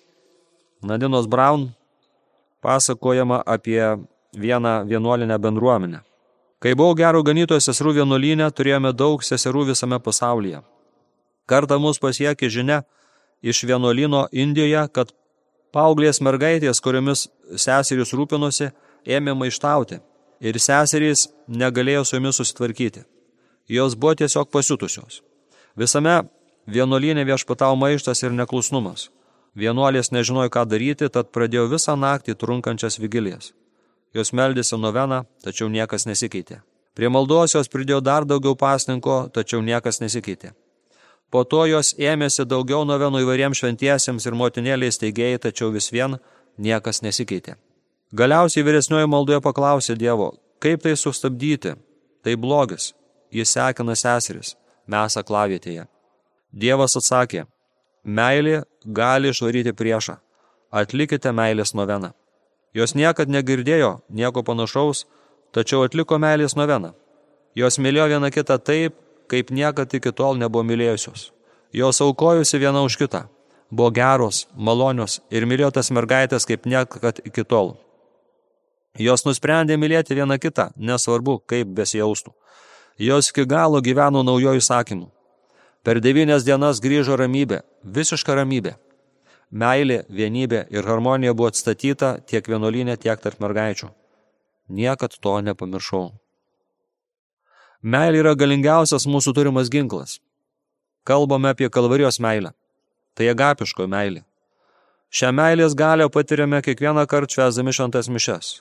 Nadinos 0.84 1.30
Braun, 1.32 1.70
pasakojama 2.64 3.44
apie 3.46 3.98
vieną 4.34 4.86
vienuolinę 4.88 5.40
bendruomenę. 5.40 6.00
Kai 6.60 6.76
buvau 6.80 6.96
gero 6.96 7.20
ganytojo 7.28 7.60
seserų 7.60 7.98
vienuolynė, 8.00 8.48
turėjome 8.56 8.94
daug 8.96 9.24
seserų 9.24 9.66
visame 9.74 10.00
pasaulyje. 10.00 10.62
Kartą 11.46 11.76
mus 11.80 12.00
pasiekė 12.00 12.48
žinia 12.50 12.84
iš 13.44 13.66
vienuolino 13.68 14.30
Indijoje, 14.32 14.86
kad 14.96 15.12
paauglės 15.76 16.22
mergaitės, 16.24 16.80
kuriomis 16.80 17.28
seserys 17.60 18.14
rūpinosi, 18.16 18.72
ėmė 19.04 19.36
maištauti 19.36 20.00
ir 20.40 20.60
seserys 20.60 21.28
negalėjo 21.48 22.06
su 22.06 22.16
jomis 22.16 22.40
susitvarkyti. 22.40 23.04
Jos 23.68 23.96
buvo 23.96 24.16
tiesiog 24.20 24.48
pasiutusios. 24.52 25.22
Visame 25.76 26.22
vienuolinė 26.68 27.26
viešpatau 27.28 27.76
maištas 27.76 28.24
ir 28.24 28.32
neklusnumas. 28.32 29.10
Vienuolės 29.56 30.10
nežinojo, 30.10 30.50
ką 30.50 30.66
daryti, 30.66 31.10
tad 31.14 31.30
pradėjo 31.30 31.68
visą 31.70 31.94
naktį 32.00 32.34
trunkančias 32.42 32.98
vigilijas. 33.00 33.52
Jos 34.14 34.34
meldėsi 34.34 34.78
noveną, 34.78 35.24
tačiau 35.46 35.70
niekas 35.70 36.08
nesikeitė. 36.10 36.62
Prie 36.94 37.10
maldos 37.10 37.54
jos 37.54 37.70
pridėjo 37.70 38.02
dar 38.02 38.26
daugiau 38.26 38.56
pasninko, 38.58 39.30
tačiau 39.34 39.62
niekas 39.62 40.02
nesikeitė. 40.02 40.54
Po 41.34 41.42
to 41.50 41.64
jos 41.66 41.96
ėmėsi 41.98 42.46
daugiau 42.46 42.84
novenų 42.86 43.24
įvairiems 43.24 43.62
šventiesiems 43.62 44.26
ir 44.30 44.38
motinėliais 44.38 45.02
teigėjai, 45.02 45.40
tačiau 45.48 45.72
vis 45.74 45.90
vien 45.94 46.20
niekas 46.58 47.02
nesikeitė. 47.02 47.56
Galiausiai 48.14 48.66
vyresnioji 48.66 49.10
maldoje 49.10 49.42
paklausė 49.42 49.98
Dievo, 49.98 50.36
kaip 50.62 50.84
tai 50.86 50.94
sustabdyti? 50.94 51.74
Tai 52.24 52.36
blogis. 52.38 52.94
Jis 53.34 53.50
sekina 53.50 53.96
seseris, 53.98 54.54
mes 54.86 55.18
aklavietėje. 55.18 55.88
Dievas 56.54 56.94
atsakė, 57.00 57.48
meilė 58.04 58.64
gali 58.86 59.32
išvaryti 59.32 59.74
priešą. 59.74 60.18
Atlikite 60.72 61.32
meilės 61.32 61.74
noveną. 61.74 62.14
Jos 62.74 62.96
niekad 62.96 63.30
negirdėjo 63.30 64.02
nieko 64.10 64.44
panašaus, 64.44 65.06
tačiau 65.54 65.84
atliko 65.86 66.18
meilės 66.18 66.58
noveną. 66.58 66.94
Jos 67.56 67.78
mylėjo 67.78 68.08
vieną 68.16 68.32
kitą 68.34 68.58
taip, 68.58 68.98
kaip 69.30 69.52
niekad 69.54 69.94
iki 69.94 70.12
tol 70.12 70.38
nebuvo 70.42 70.66
mylėjusios. 70.66 71.32
Jos 71.74 72.02
aukojusi 72.02 72.58
viena 72.58 72.82
už 72.82 72.98
kitą. 72.98 73.28
Buvo 73.70 73.90
geros, 73.94 74.48
malonios 74.54 75.22
ir 75.30 75.46
mylėjo 75.50 75.72
tas 75.78 75.90
mergaitės 75.94 76.46
kaip 76.50 76.66
niekad 76.66 77.22
iki 77.26 77.46
tol. 77.46 77.76
Jos 78.98 79.26
nusprendė 79.26 79.78
mylėti 79.78 80.14
vieną 80.14 80.38
kitą, 80.38 80.70
nesvarbu, 80.78 81.40
kaip 81.50 81.70
besijaustų. 81.74 82.34
Jos 83.02 83.32
iki 83.32 83.46
galo 83.50 83.82
gyveno 83.82 84.22
naujojų 84.22 84.62
įsakymų. 84.62 85.08
Per 85.84 86.00
devynias 86.00 86.46
dienas 86.48 86.80
grįžo 86.80 87.18
ramybė, 87.20 87.60
visiška 87.84 88.38
ramybė. 88.40 88.78
Meilė, 89.52 90.04
vienybė 90.08 90.62
ir 90.72 90.88
harmonija 90.88 91.34
buvo 91.36 91.50
atstatyta 91.52 92.16
tiek 92.24 92.48
vienuolinė, 92.48 92.96
tiek 92.98 93.20
tarp 93.20 93.42
mergaičių. 93.44 93.90
Niekad 94.72 95.18
to 95.20 95.34
nepamiršau. 95.44 96.06
Meilė 97.84 98.22
yra 98.24 98.32
galingiausias 98.40 99.04
mūsų 99.12 99.34
turimas 99.36 99.68
ginklas. 99.70 100.22
Kalbame 101.04 101.52
apie 101.52 101.68
kalvarijos 101.68 102.22
meilę. 102.24 102.54
Tai 103.14 103.28
agapiško 103.34 103.90
meilė. 103.92 104.24
Šią 105.14 105.34
meilės 105.36 105.76
galę 105.76 106.08
patiriame 106.10 106.62
kiekvieną 106.64 107.04
kartą 107.12 107.36
švesdami 107.36 107.76
šventas 107.76 108.08
mišes. 108.08 108.54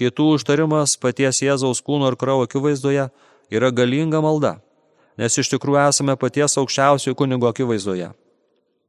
Kitų 0.00 0.30
užtarimas 0.38 0.96
paties 0.96 1.42
Jėzaus 1.44 1.84
kūno 1.84 2.08
ir 2.08 2.16
kraujo 2.16 2.48
akivaizdoje 2.48 3.04
yra 3.52 3.70
galinga 3.70 4.22
malda, 4.24 4.56
nes 5.18 5.38
iš 5.38 5.50
tikrųjų 5.54 5.88
esame 5.88 6.16
paties 6.16 6.56
aukščiausiojo 6.60 7.18
kunigo 7.18 7.50
akivaizdoje. 7.50 8.12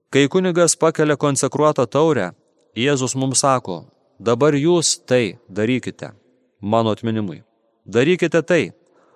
Kai 0.09 0.27
kunigas 0.29 0.77
pakelia 0.77 1.17
konsekruotą 1.17 1.85
taurę, 1.85 2.31
Jėzus 2.77 3.15
mums 3.17 3.41
sako, 3.41 3.83
dabar 4.19 4.53
jūs 4.53 4.99
tai 5.09 5.39
darykite, 5.49 6.13
mano 6.61 6.93
atminimui. 6.93 7.41
Darykite 7.85 8.41
tai, 8.45 8.69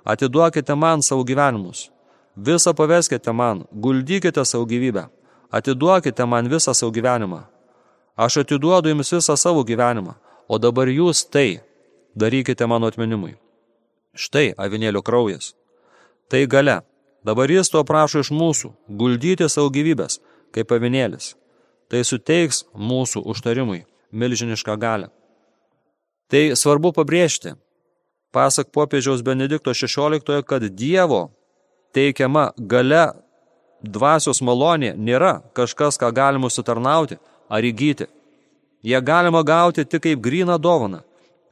Atiduokite 0.04 0.76
man 0.76 1.02
savo 1.02 1.24
gyvenimus. 1.24 1.90
Visą 2.36 2.74
paveskite 2.74 3.32
man, 3.32 3.64
guldykite 3.72 4.46
savo 4.46 4.66
gyvybę. 4.66 5.08
Atiduokite 5.52 6.26
man 6.26 6.50
visą 6.50 6.74
savo 6.74 6.92
gyvenimą. 6.92 7.44
Aš 8.16 8.38
atiduodu 8.38 8.90
jums 8.90 9.14
visą 9.14 9.38
savo 9.38 9.64
gyvenimą, 9.64 10.14
o 10.48 10.58
dabar 10.60 10.88
jūs 10.88 11.24
tai 11.30 11.62
darykite 12.16 12.68
mano 12.68 12.88
atminimui. 12.92 13.38
Štai 14.14 14.54
avinėlio 14.58 15.02
kraujas. 15.02 15.54
Tai 16.30 16.46
gale. 16.48 16.82
Dabar 17.24 17.52
jis 17.52 17.70
to 17.72 17.84
prašo 17.84 18.20
iš 18.20 18.32
mūsų- 18.32 18.74
guldyti 19.00 19.50
savo 19.50 19.70
gyvybės, 19.70 20.20
kaip 20.52 20.72
avinėlis. 20.72 21.36
Tai 21.90 22.04
suteiks 22.04 22.66
mūsų 22.76 23.24
užtarimui 23.26 23.86
milžinišką 24.12 24.78
galę. 24.78 25.10
Tai 26.30 26.56
svarbu 26.56 26.92
pabrėžti, 26.94 27.56
pasak 28.32 28.72
popiežiaus 28.72 29.22
Benedikto 29.22 29.72
XVI, 29.74 30.44
kad 30.44 30.62
Dievo 30.76 31.32
teikiama 31.94 32.52
gale 32.58 33.14
dvasios 33.84 34.42
malonė 34.42 34.96
nėra 34.98 35.42
kažkas, 35.54 36.00
ką 36.00 36.12
galima 36.14 36.50
sutarnauti 36.50 37.20
ar 37.50 37.62
įgyti. 37.62 38.08
Jie 38.84 39.00
galima 39.02 39.44
gauti 39.44 39.86
tik 39.86 40.04
kaip 40.04 40.20
gryną 40.20 40.58
dovaną. 40.60 41.04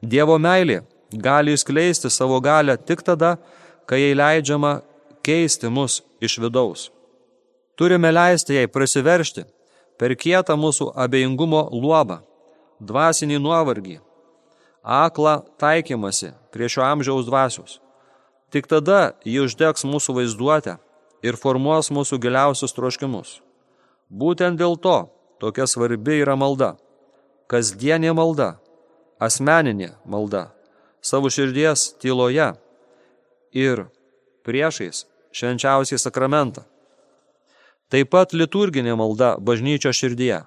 Dievo 0.02 0.38
meilė 0.38 0.82
gali 1.12 1.54
įskleisti 1.56 2.10
savo 2.10 2.40
galę 2.40 2.76
tik 2.76 3.02
tada, 3.02 3.38
kai 3.86 4.00
jai 4.00 4.16
leidžiama 4.16 4.80
keisti 5.22 5.68
mus 5.68 6.02
iš 6.20 6.38
vidaus. 6.42 6.90
Turime 7.76 8.12
leisti 8.12 8.54
jai 8.54 8.68
prasiveršti 8.68 9.44
per 9.98 10.14
kietą 10.18 10.56
mūsų 10.58 10.90
abejingumo 11.04 11.62
luobą, 11.72 12.20
dvasinį 12.82 13.38
nuovargį, 13.42 13.98
aklą 14.82 15.40
taikymasi 15.62 16.32
prie 16.52 16.68
šio 16.68 16.84
amžiaus 16.86 17.26
dvasios. 17.26 17.78
Tik 18.52 18.68
tada 18.68 19.14
ji 19.24 19.40
uždegs 19.40 19.86
mūsų 19.88 20.18
vaizduotę 20.18 20.76
ir 21.24 21.38
formuos 21.40 21.88
mūsų 21.94 22.18
giliausius 22.20 22.74
troškimus. 22.76 23.38
Būtent 24.10 24.58
dėl 24.60 24.76
to 24.76 25.06
tokia 25.40 25.66
svarbi 25.66 26.18
yra 26.20 26.36
malda. 26.36 26.74
Kasdienė 27.48 28.12
malda, 28.16 28.56
asmeninė 29.20 29.92
malda, 30.04 30.50
savo 31.00 31.30
širdies 31.32 31.92
tyloje 32.00 32.52
ir 33.52 33.86
priešais 34.44 35.06
švenčiausiai 35.32 35.98
sakramentą. 35.98 36.64
Taip 37.92 38.08
pat 38.12 38.32
liturginė 38.32 38.94
malda 38.96 39.34
bažnyčio 39.36 39.92
širdyje. 39.92 40.42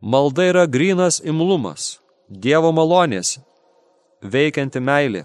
Malda 0.00 0.46
yra 0.50 0.66
grinas 0.66 1.20
imlumas, 1.24 1.98
Dievo 2.28 2.68
malonės, 2.76 3.38
veikianti 4.20 4.82
meilė, 4.84 5.22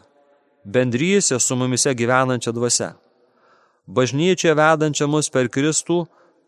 bendrysė 0.64 1.40
su 1.40 1.58
mumise 1.60 1.92
gyvenančia 1.92 2.54
dvasia. 2.56 2.94
Bažnyčia 3.88 4.54
vedančia 4.56 5.10
mus 5.12 5.28
per 5.30 5.50
Kristų 5.52 6.06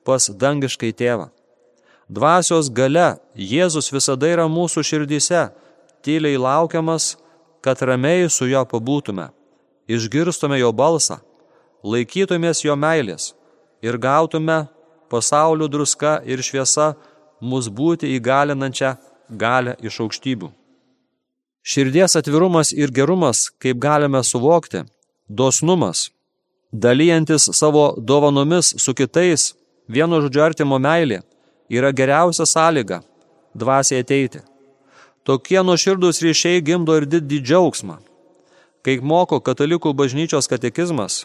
pas 0.07 0.29
dangiškai 0.29 0.93
tėvą. 0.95 1.27
Dvasios 2.07 2.69
gale 2.69 3.17
Jėzus 3.35 3.91
visada 3.91 4.29
yra 4.29 4.45
mūsų 4.47 4.85
širdyse, 4.85 5.49
tyliai 6.05 6.37
laukiamas, 6.37 7.15
kad 7.65 7.81
ramiai 7.81 8.29
su 8.29 8.45
juo 8.45 8.61
pabūtume, 8.69 9.31
išgirstume 9.89 10.59
jo 10.61 10.69
balsą, 10.71 11.17
laikytumės 11.85 12.63
jo 12.65 12.75
meilės 12.75 13.33
ir 13.85 13.97
gautume 14.01 14.65
pasaulio 15.11 15.67
druska 15.69 16.17
ir 16.25 16.41
šviesa 16.41 16.93
mus 17.41 17.69
būti 17.69 18.09
įgalinančią 18.17 18.95
galę 19.29 19.75
iš 19.85 19.99
aukštybių. 20.05 20.49
Širdies 21.65 22.15
atvirumas 22.19 22.71
ir 22.73 22.91
gerumas, 22.93 23.49
kaip 23.61 23.77
galime 23.81 24.21
suvokti, 24.23 24.83
dosnumas, 25.27 26.09
dalyjantis 26.71 27.49
savo 27.57 27.85
dovanomis 27.97 28.73
su 28.77 28.93
kitais, 28.93 29.53
vieno 29.87 30.21
žodžio 30.21 30.43
artimo 30.45 30.77
meilė, 30.81 31.21
yra 31.69 31.91
geriausia 31.91 32.45
sąlyga 32.45 33.01
dvasiai 33.55 34.03
ateiti. 34.03 34.41
Tokie 35.25 35.61
nuoširdus 35.65 36.21
ryšiai 36.21 36.61
gimdo 36.61 36.97
ir 36.99 37.07
didį 37.09 37.39
džiaugsmą. 37.41 37.97
Kaip 38.85 39.01
moko 39.01 39.39
katalikų 39.41 39.95
bažnyčios 39.97 40.45
katekizmas, 40.51 41.23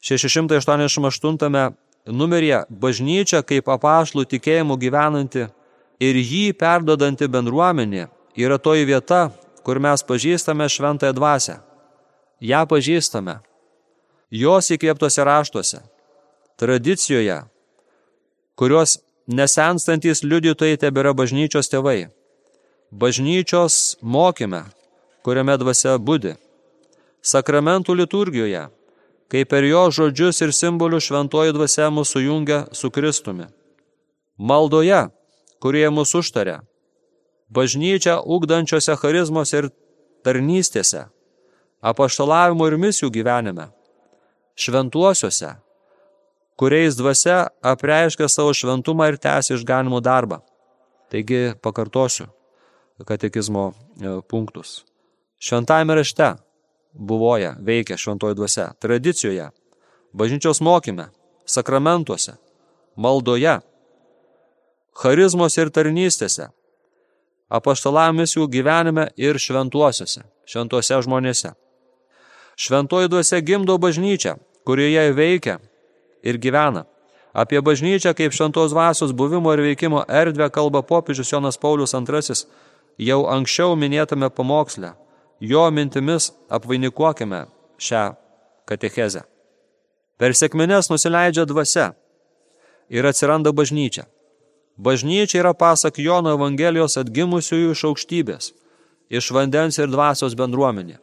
688 0.00 1.74
numeryje 2.06 2.64
bažnyčia 2.70 3.42
kaip 3.44 3.68
apašlų 3.68 4.24
tikėjimų 4.30 4.76
gyvenanti 4.80 5.46
ir 6.00 6.16
jį 6.16 6.52
perdodanti 6.56 7.28
bendruomenė 7.28 8.08
yra 8.36 8.58
toji 8.58 8.86
vieta, 8.88 9.30
kur 9.64 9.78
mes 9.78 10.02
pažįstame 10.02 10.68
šventąją 10.68 11.12
dvasę. 11.12 11.60
Ja 12.40 12.64
pažįstame. 12.64 13.40
Jos 14.30 14.70
įkvėptose 14.70 15.24
raštuose, 15.26 15.82
tradicijoje, 16.56 17.42
kurios 18.54 19.00
nesenstantis 19.26 20.22
liudytojai 20.22 20.78
tebėra 20.80 21.12
bažnyčios 21.18 21.68
tėvai, 21.68 22.08
bažnyčios 22.90 23.98
mokyme, 24.00 24.62
kuriame 25.26 25.58
dvasia 25.58 25.98
būdi, 25.98 26.36
sakramentų 27.20 27.98
liturgijoje, 27.98 28.68
kai 29.30 29.44
per 29.46 29.64
jo 29.64 29.86
žodžius 29.94 30.42
ir 30.42 30.52
simbolių 30.54 30.98
šventoji 31.02 31.54
dvasia 31.54 31.88
mūsų 31.94 32.24
jungia 32.24 32.60
su 32.74 32.90
Kristumi, 32.90 33.46
maldoje, 34.36 35.06
kurie 35.62 35.86
mūsų 35.94 36.24
užtaria, 36.24 36.58
bažnyčia 37.50 38.18
ugdančiose 38.20 38.96
charizmos 38.98 39.54
ir 39.54 39.70
tarnystėse, 40.26 41.06
apaštalavimo 41.80 42.66
ir 42.68 42.78
misijų 42.80 43.12
gyvenime, 43.14 43.70
šventuosiuose, 44.58 45.54
kuriais 46.60 46.98
dvasia 46.98 47.46
apreiškia 47.62 48.28
savo 48.28 48.52
šventumą 48.56 49.12
ir 49.12 49.16
tęsia 49.22 49.56
išganimo 49.56 50.02
darbą. 50.04 50.42
Taigi 51.10 51.56
pakartosiu 51.62 52.28
katekizmo 53.06 53.70
e, 53.72 54.20
punktus. 54.28 54.84
Šventajame 55.40 55.96
rašte 55.96 56.34
buvoja, 56.92 57.54
veikia 57.60 57.96
šventoji 57.96 58.34
dvasia, 58.34 58.72
tradicijoje, 58.78 59.50
bažnyčios 60.12 60.60
mokyme, 60.60 61.10
sakramentuose, 61.46 62.36
maldoje, 62.96 63.58
charizmos 64.94 65.56
ir 65.58 65.70
tarnystėse, 65.70 66.50
apaštalavimis 67.50 68.36
jų 68.36 68.46
gyvenime 68.50 69.08
ir 69.18 69.38
šventuosiuose, 69.38 70.24
šventuose 70.46 71.02
žmonėse. 71.06 71.54
Šventoji 72.60 73.08
dvasia 73.08 73.40
gimdo 73.40 73.78
bažnyčią, 73.80 74.36
kurioje 74.68 75.12
veikia 75.16 75.58
ir 76.22 76.38
gyvena. 76.38 76.84
Apie 77.32 77.60
bažnyčią 77.62 78.12
kaip 78.18 78.34
šventos 78.34 78.74
dvasios 78.74 79.14
buvimo 79.14 79.52
ir 79.54 79.62
veikimo 79.62 80.02
erdvę 80.08 80.50
kalba 80.50 80.82
popiežius 80.82 81.30
Jonas 81.32 81.56
Paulius 81.56 81.94
II 81.94 82.34
jau 82.98 83.20
anksčiau 83.30 83.76
minėtame 83.78 84.30
pamoksle. 84.30 84.92
Jo 85.40 85.70
mintimis 85.70 86.32
apvainikuokime 86.48 87.46
šią 87.80 88.04
katechezę. 88.68 89.22
Per 90.20 90.36
sėkmines 90.36 90.90
nusileidžia 90.92 91.46
dvasia 91.48 91.86
ir 92.92 93.06
atsiranda 93.08 93.52
bažnyčia. 93.56 94.04
Bažnyčia 94.76 95.40
yra 95.40 95.54
pasak 95.56 95.98
Jono 95.98 96.34
Evangelijos 96.36 96.98
atgimusiųjų 97.00 97.72
iš 97.72 97.84
aukštybės, 97.88 98.50
iš 99.08 99.30
vandens 99.32 99.80
ir 99.80 99.88
dvasios 99.88 100.36
bendruomenė. 100.36 100.98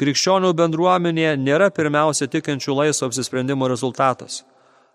Krikščionių 0.00 0.54
bendruomenė 0.56 1.36
nėra 1.36 1.68
pirmiausia 1.70 2.26
tikinčių 2.32 2.78
laisvo 2.80 3.10
apsisprendimo 3.10 3.68
rezultatas. 3.68 4.42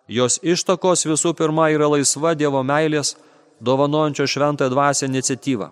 Jos 0.10 0.40
ištakos 0.42 1.06
visų 1.06 1.36
pirma 1.38 1.70
yra 1.70 1.92
laisva 1.94 2.34
Dievo 2.34 2.64
meilės, 2.66 3.14
dovanojančio 3.62 4.26
šventąją 4.26 4.74
dvasę 4.74 5.06
iniciatyva. 5.06 5.70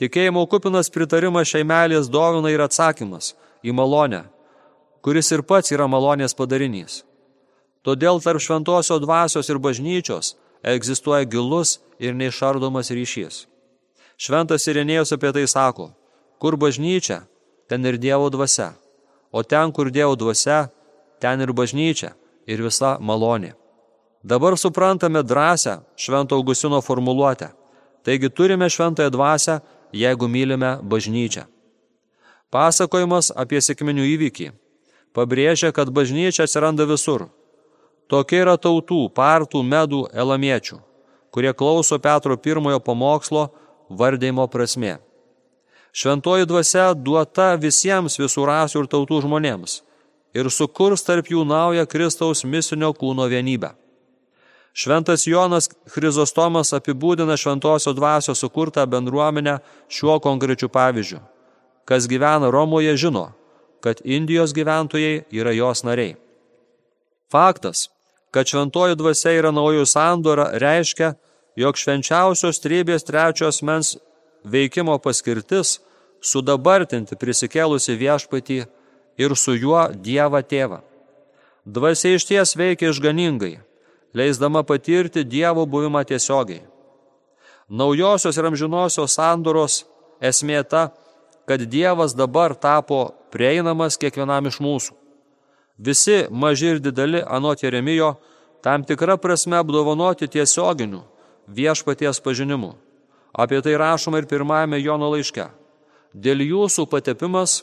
Tikėjimo 0.00 0.44
kupinas 0.48 0.90
pritarimas 0.90 1.50
šiai 1.50 1.66
meilės 1.68 2.08
dovina 2.10 2.50
ir 2.52 2.62
atsakymas 2.64 3.34
į 3.62 3.74
malonę, 3.76 4.24
kuris 5.04 5.32
ir 5.34 5.42
pats 5.42 5.74
yra 5.74 5.88
malonės 5.90 6.34
padarinys. 6.38 7.02
Todėl 7.82 8.22
tarp 8.22 8.40
šventosio 8.40 8.98
dvasios 9.02 9.50
ir 9.50 9.58
bažnyčios 9.58 10.36
egzistuoja 10.62 11.26
gilus 11.26 11.80
ir 11.98 12.14
neišardomas 12.14 12.92
ryšys. 12.94 13.46
Šventas 14.16 14.68
Irenėjus 14.70 15.12
apie 15.16 15.32
tai 15.34 15.48
sako, 15.50 15.90
kur 16.38 16.56
bažnyčia, 16.56 17.24
ten 17.68 17.84
ir 17.86 17.98
Dievo 17.98 18.30
dvasia, 18.30 18.72
o 19.32 19.42
ten, 19.42 19.72
kur 19.74 19.90
Dievo 19.90 20.14
dvasia, 20.16 20.68
ten 21.20 21.42
ir 21.42 21.52
bažnyčia 21.52 22.14
ir 22.46 22.62
visa 22.62 22.96
malonė. 23.00 23.56
Dabar 24.22 24.54
suprantame 24.58 25.22
drąsią 25.22 25.80
Švento 25.96 26.36
Augustino 26.38 26.80
formuluotę. 26.80 27.50
Taigi 28.02 28.30
turime 28.30 28.70
šventąją 28.70 29.10
dvasę, 29.10 29.60
jeigu 29.92 30.28
mylime 30.28 30.78
bažnyčią. 30.82 31.46
Pasakojimas 32.52 33.30
apie 33.36 33.60
sėkminių 33.64 34.08
įvykį 34.16 34.50
pabrėžia, 35.12 35.72
kad 35.72 35.92
bažnyčia 35.92 36.46
atsiranda 36.46 36.86
visur. 36.88 37.28
Tokia 38.08 38.42
yra 38.44 38.56
tautų, 38.60 39.06
partų, 39.14 39.62
medų, 39.64 40.02
elamiečių, 40.12 40.80
kurie 41.32 41.52
klauso 41.56 41.98
Petro 42.02 42.36
pirmojo 42.36 42.80
pamokslo 42.80 43.48
vardėjimo 43.88 44.48
prasme. 44.52 44.98
Šventoji 45.92 46.48
dvasia 46.48 46.92
duota 46.96 47.52
visiems 47.60 48.16
visų 48.20 48.46
rasių 48.48 48.84
ir 48.84 48.92
tautų 48.92 49.20
žmonėms 49.26 49.80
ir 50.32 50.48
sukurs 50.48 51.04
tarp 51.04 51.28
jų 51.28 51.44
naują 51.44 51.84
Kristaus 51.86 52.44
misinio 52.44 52.92
kūno 52.96 53.28
vienybę. 53.28 53.74
Šventas 54.72 55.26
Jonas 55.26 55.68
Chrizostomas 55.92 56.72
apibūdina 56.72 57.36
šventosios 57.36 57.96
dvasios 57.96 58.40
sukurtą 58.40 58.86
bendruomenę 58.88 59.58
šiuo 59.88 60.16
konkrečiu 60.24 60.68
pavyzdžiu. 60.72 61.20
Kas 61.84 62.08
gyvena 62.08 62.50
Romoje 62.50 62.96
žino, 62.96 63.32
kad 63.84 64.00
Indijos 64.04 64.54
gyventojai 64.54 65.24
yra 65.30 65.52
jos 65.52 65.82
nariai. 65.84 66.16
Faktas, 67.32 67.90
kad 68.30 68.48
šventoji 68.48 68.96
dvasia 68.96 69.34
yra 69.36 69.50
naujų 69.52 69.84
sandora, 69.88 70.48
reiškia, 70.56 71.14
jog 71.56 71.76
švenčiausios 71.76 72.62
trybės 72.64 73.04
trečios 73.04 73.60
mens 73.62 73.96
veikimo 74.44 74.96
paskirtis 75.02 75.80
sudabartinti 76.22 77.18
prisikėlusi 77.18 77.98
viešpatį 77.98 78.58
ir 79.20 79.36
su 79.36 79.56
juo 79.58 79.90
Dievą 79.92 80.40
tėvą. 80.48 80.80
Dvasia 81.66 82.16
iš 82.16 82.24
ties 82.30 82.56
veikia 82.56 82.90
išganingai, 82.90 83.58
leisdama 84.14 84.62
patirti 84.62 85.24
Dievo 85.24 85.66
buvimą 85.66 86.04
tiesiogiai. 86.04 86.62
Naujosios 87.68 88.36
ir 88.36 88.48
amžinosios 88.48 89.14
sandoros 89.16 89.84
esmė 90.20 90.62
ta, 90.68 90.90
kad 91.48 91.62
Dievas 91.64 92.14
dabar 92.14 92.54
tapo 92.54 93.14
prieinamas 93.32 93.96
kiekvienam 93.98 94.46
iš 94.50 94.60
mūsų. 94.60 94.92
Visi 95.78 96.26
maži 96.30 96.74
ir 96.74 96.82
dideli 96.84 97.22
anot 97.24 97.62
Jeremijo 97.62 98.14
tam 98.62 98.84
tikrą 98.84 99.16
prasme 99.18 99.56
apdovanoti 99.58 100.28
tiesioginiu 100.28 101.02
viešpaties 101.48 102.20
pažinimu. 102.20 102.74
Apie 103.32 103.62
tai 103.64 103.74
rašoma 103.80 104.20
ir 104.20 104.28
pirmajame 104.28 104.78
Jono 104.82 105.08
laiške. 105.10 105.48
Dėl 106.12 106.44
jūsų 106.44 106.86
patepimas, 106.92 107.62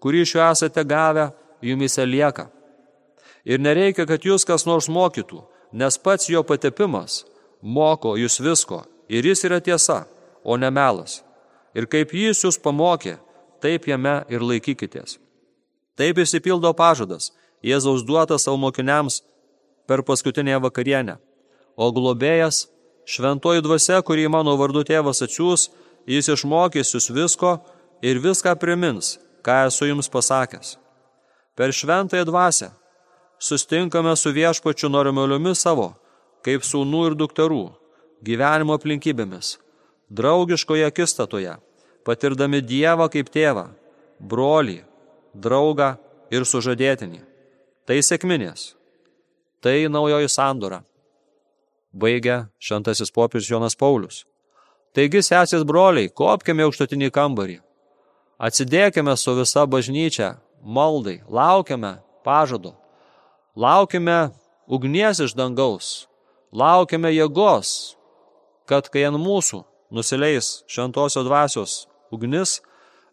kurį 0.00 0.22
iš 0.22 0.34
jo 0.36 0.44
esate 0.46 0.84
gavę, 0.86 1.30
jumise 1.60 2.06
lieka. 2.06 2.46
Ir 3.44 3.60
nereikia, 3.60 4.06
kad 4.06 4.22
jūs 4.24 4.46
kas 4.46 4.66
nors 4.66 4.88
mokytų, 4.88 5.42
nes 5.72 5.98
pats 5.98 6.28
jo 6.28 6.42
patepimas 6.46 7.24
moko 7.62 8.16
jūs 8.16 8.40
visko 8.42 8.84
ir 9.08 9.26
jis 9.26 9.44
yra 9.44 9.60
tiesa, 9.60 10.06
o 10.44 10.56
ne 10.56 10.70
melas. 10.70 11.20
Ir 11.74 11.86
kaip 11.86 12.14
jis 12.14 12.44
jūs 12.44 12.58
pamokė, 12.62 13.18
taip 13.60 13.86
jame 13.86 14.22
ir 14.28 14.42
laikykitės. 14.42 15.18
Taip 15.98 16.18
įsipildo 16.18 16.72
pažadas, 16.74 17.30
Jėzaus 17.60 18.06
duotas 18.08 18.46
savo 18.46 18.56
mokiniams 18.56 19.20
per 19.86 20.00
paskutinę 20.02 20.56
vakarienę. 20.64 21.18
O 21.76 21.90
globėjas, 21.92 22.70
šventoji 23.04 23.60
dvasia, 23.60 24.00
kurį 24.00 24.30
mano 24.32 24.56
vardu 24.56 24.80
tėvas 24.88 25.20
atsiūs, 25.26 25.68
jis 26.08 26.30
išmokys 26.32 26.94
jūs 26.94 27.10
visko 27.12 27.58
ir 28.00 28.20
viską 28.24 28.56
primins, 28.56 29.18
ką 29.44 29.66
esu 29.68 29.90
jums 29.90 30.08
pasakęs. 30.08 30.78
Per 31.52 31.74
šventąją 31.76 32.24
dvasę 32.24 32.70
sustinkame 33.40 34.16
su 34.16 34.30
viešpačiu 34.36 34.90
normaliomis 34.92 35.64
savo, 35.64 35.94
kaip 36.44 36.64
sūnų 36.66 37.06
ir 37.10 37.16
dukterų, 37.16 37.64
gyvenimo 38.24 38.76
aplinkybėmis, 38.76 39.56
draugiškoje 40.12 40.84
akistatoje, 40.86 41.56
patirdami 42.04 42.60
Dievą 42.60 43.08
kaip 43.12 43.32
tėvą, 43.32 43.70
brolį, 44.20 44.82
draugą 45.34 45.94
ir 46.30 46.44
sužadėtinį. 46.44 47.22
Tai 47.88 47.96
sėkminės, 48.04 48.74
tai 49.64 49.88
naujoji 49.88 50.28
sandora. 50.28 50.82
Baigia 51.92 52.44
šventasis 52.62 53.10
popiežius 53.10 53.50
Jonas 53.50 53.74
Paulius. 53.74 54.24
Taigi, 54.94 55.22
sesės 55.22 55.64
broliai, 55.66 56.10
kopkime 56.10 56.66
aukštutinį 56.66 57.10
kambarį. 57.14 57.56
Atsidėkime 58.40 59.16
su 59.18 59.34
visa 59.38 59.66
bažnyčia, 59.66 60.36
maldai, 60.62 61.20
laukiame 61.28 61.96
pažado. 62.24 62.79
Laukime 63.56 64.30
ugnies 64.68 65.18
iš 65.18 65.32
dangaus, 65.34 66.06
laukime 66.54 67.10
jėgos, 67.10 67.96
kad 68.70 68.86
kai 68.86 69.02
ant 69.08 69.18
mūsų 69.18 69.64
nusileis 69.90 70.62
šventosios 70.70 71.26
dvasios 71.26 71.74
ugnis, 72.14 72.60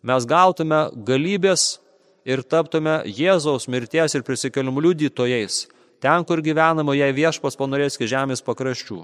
mes 0.05 0.29
gautume 0.29 0.91
galybės 1.09 1.79
ir 2.21 2.45
taptume 2.45 2.99
Jėzaus 3.09 3.65
mirties 3.65 4.13
ir 4.13 4.21
prisikelimų 4.21 4.85
liudytojais, 4.85 5.65
ten, 6.05 6.21
kur 6.21 6.45
gyvenama, 6.45 6.93
jei 6.93 7.17
viešpas 7.17 7.57
panorės 7.57 7.97
iki 7.97 8.13
žemės 8.13 8.45
pakraščių. 8.45 9.01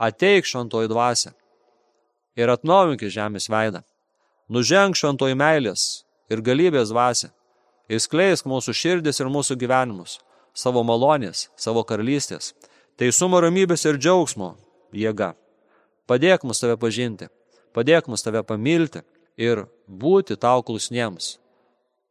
Ateik 0.00 0.48
šventoji 0.48 0.88
dvasia 0.88 1.34
ir 2.32 2.48
atnaujink 2.48 3.04
žemės 3.12 3.50
veidą. 3.52 3.84
Nuženk 4.48 4.96
šventoji 4.96 5.36
meilės 5.36 6.06
ir 6.32 6.40
galybės 6.40 6.88
dvasia. 6.88 7.34
Įskleisk 7.92 8.48
mūsų 8.48 8.72
širdis 8.72 9.20
ir 9.20 9.28
mūsų 9.28 9.54
gyvenimus 9.60 10.16
savo 10.56 10.82
malonės, 10.86 11.48
savo 11.60 11.84
karalystės, 11.84 12.54
teisumo 12.96 13.40
ramybės 13.44 13.84
ir 13.86 14.00
džiaugsmo 14.00 14.54
jėga. 14.96 15.34
Padėk 16.08 16.46
mus 16.48 16.62
tave 16.62 16.78
pažinti, 16.80 17.28
padėk 17.76 18.08
mus 18.08 18.24
tave 18.24 18.42
pamilti 18.46 19.02
ir 19.36 19.66
būti 19.86 20.38
tau 20.40 20.62
klusniems, 20.64 21.36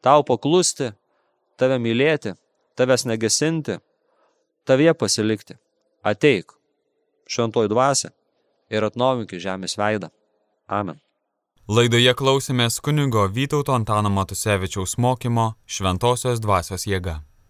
tau 0.06 0.22
paklusti, 0.28 0.92
tave 1.58 1.80
mylėti, 1.82 2.36
tavęs 2.78 3.08
negesinti, 3.10 3.80
tavie 4.68 4.94
pasilikti. 4.94 5.58
Ateik, 6.06 6.52
šventoji 7.26 7.72
dvasia, 7.72 8.12
ir 8.70 8.86
atnaujink 8.86 9.34
žemės 9.42 9.78
veidą. 9.80 10.12
Amen. 10.70 11.00
Laidoje 11.66 12.14
klausėmės 12.14 12.78
kunigo 12.86 13.26
Vytauto 13.34 13.74
Antano 13.74 14.12
Matusevičiaus 14.14 15.00
mokymo 15.02 15.56
Šventosios 15.66 16.42
dvasios 16.42 16.86
jėga. 16.86 17.24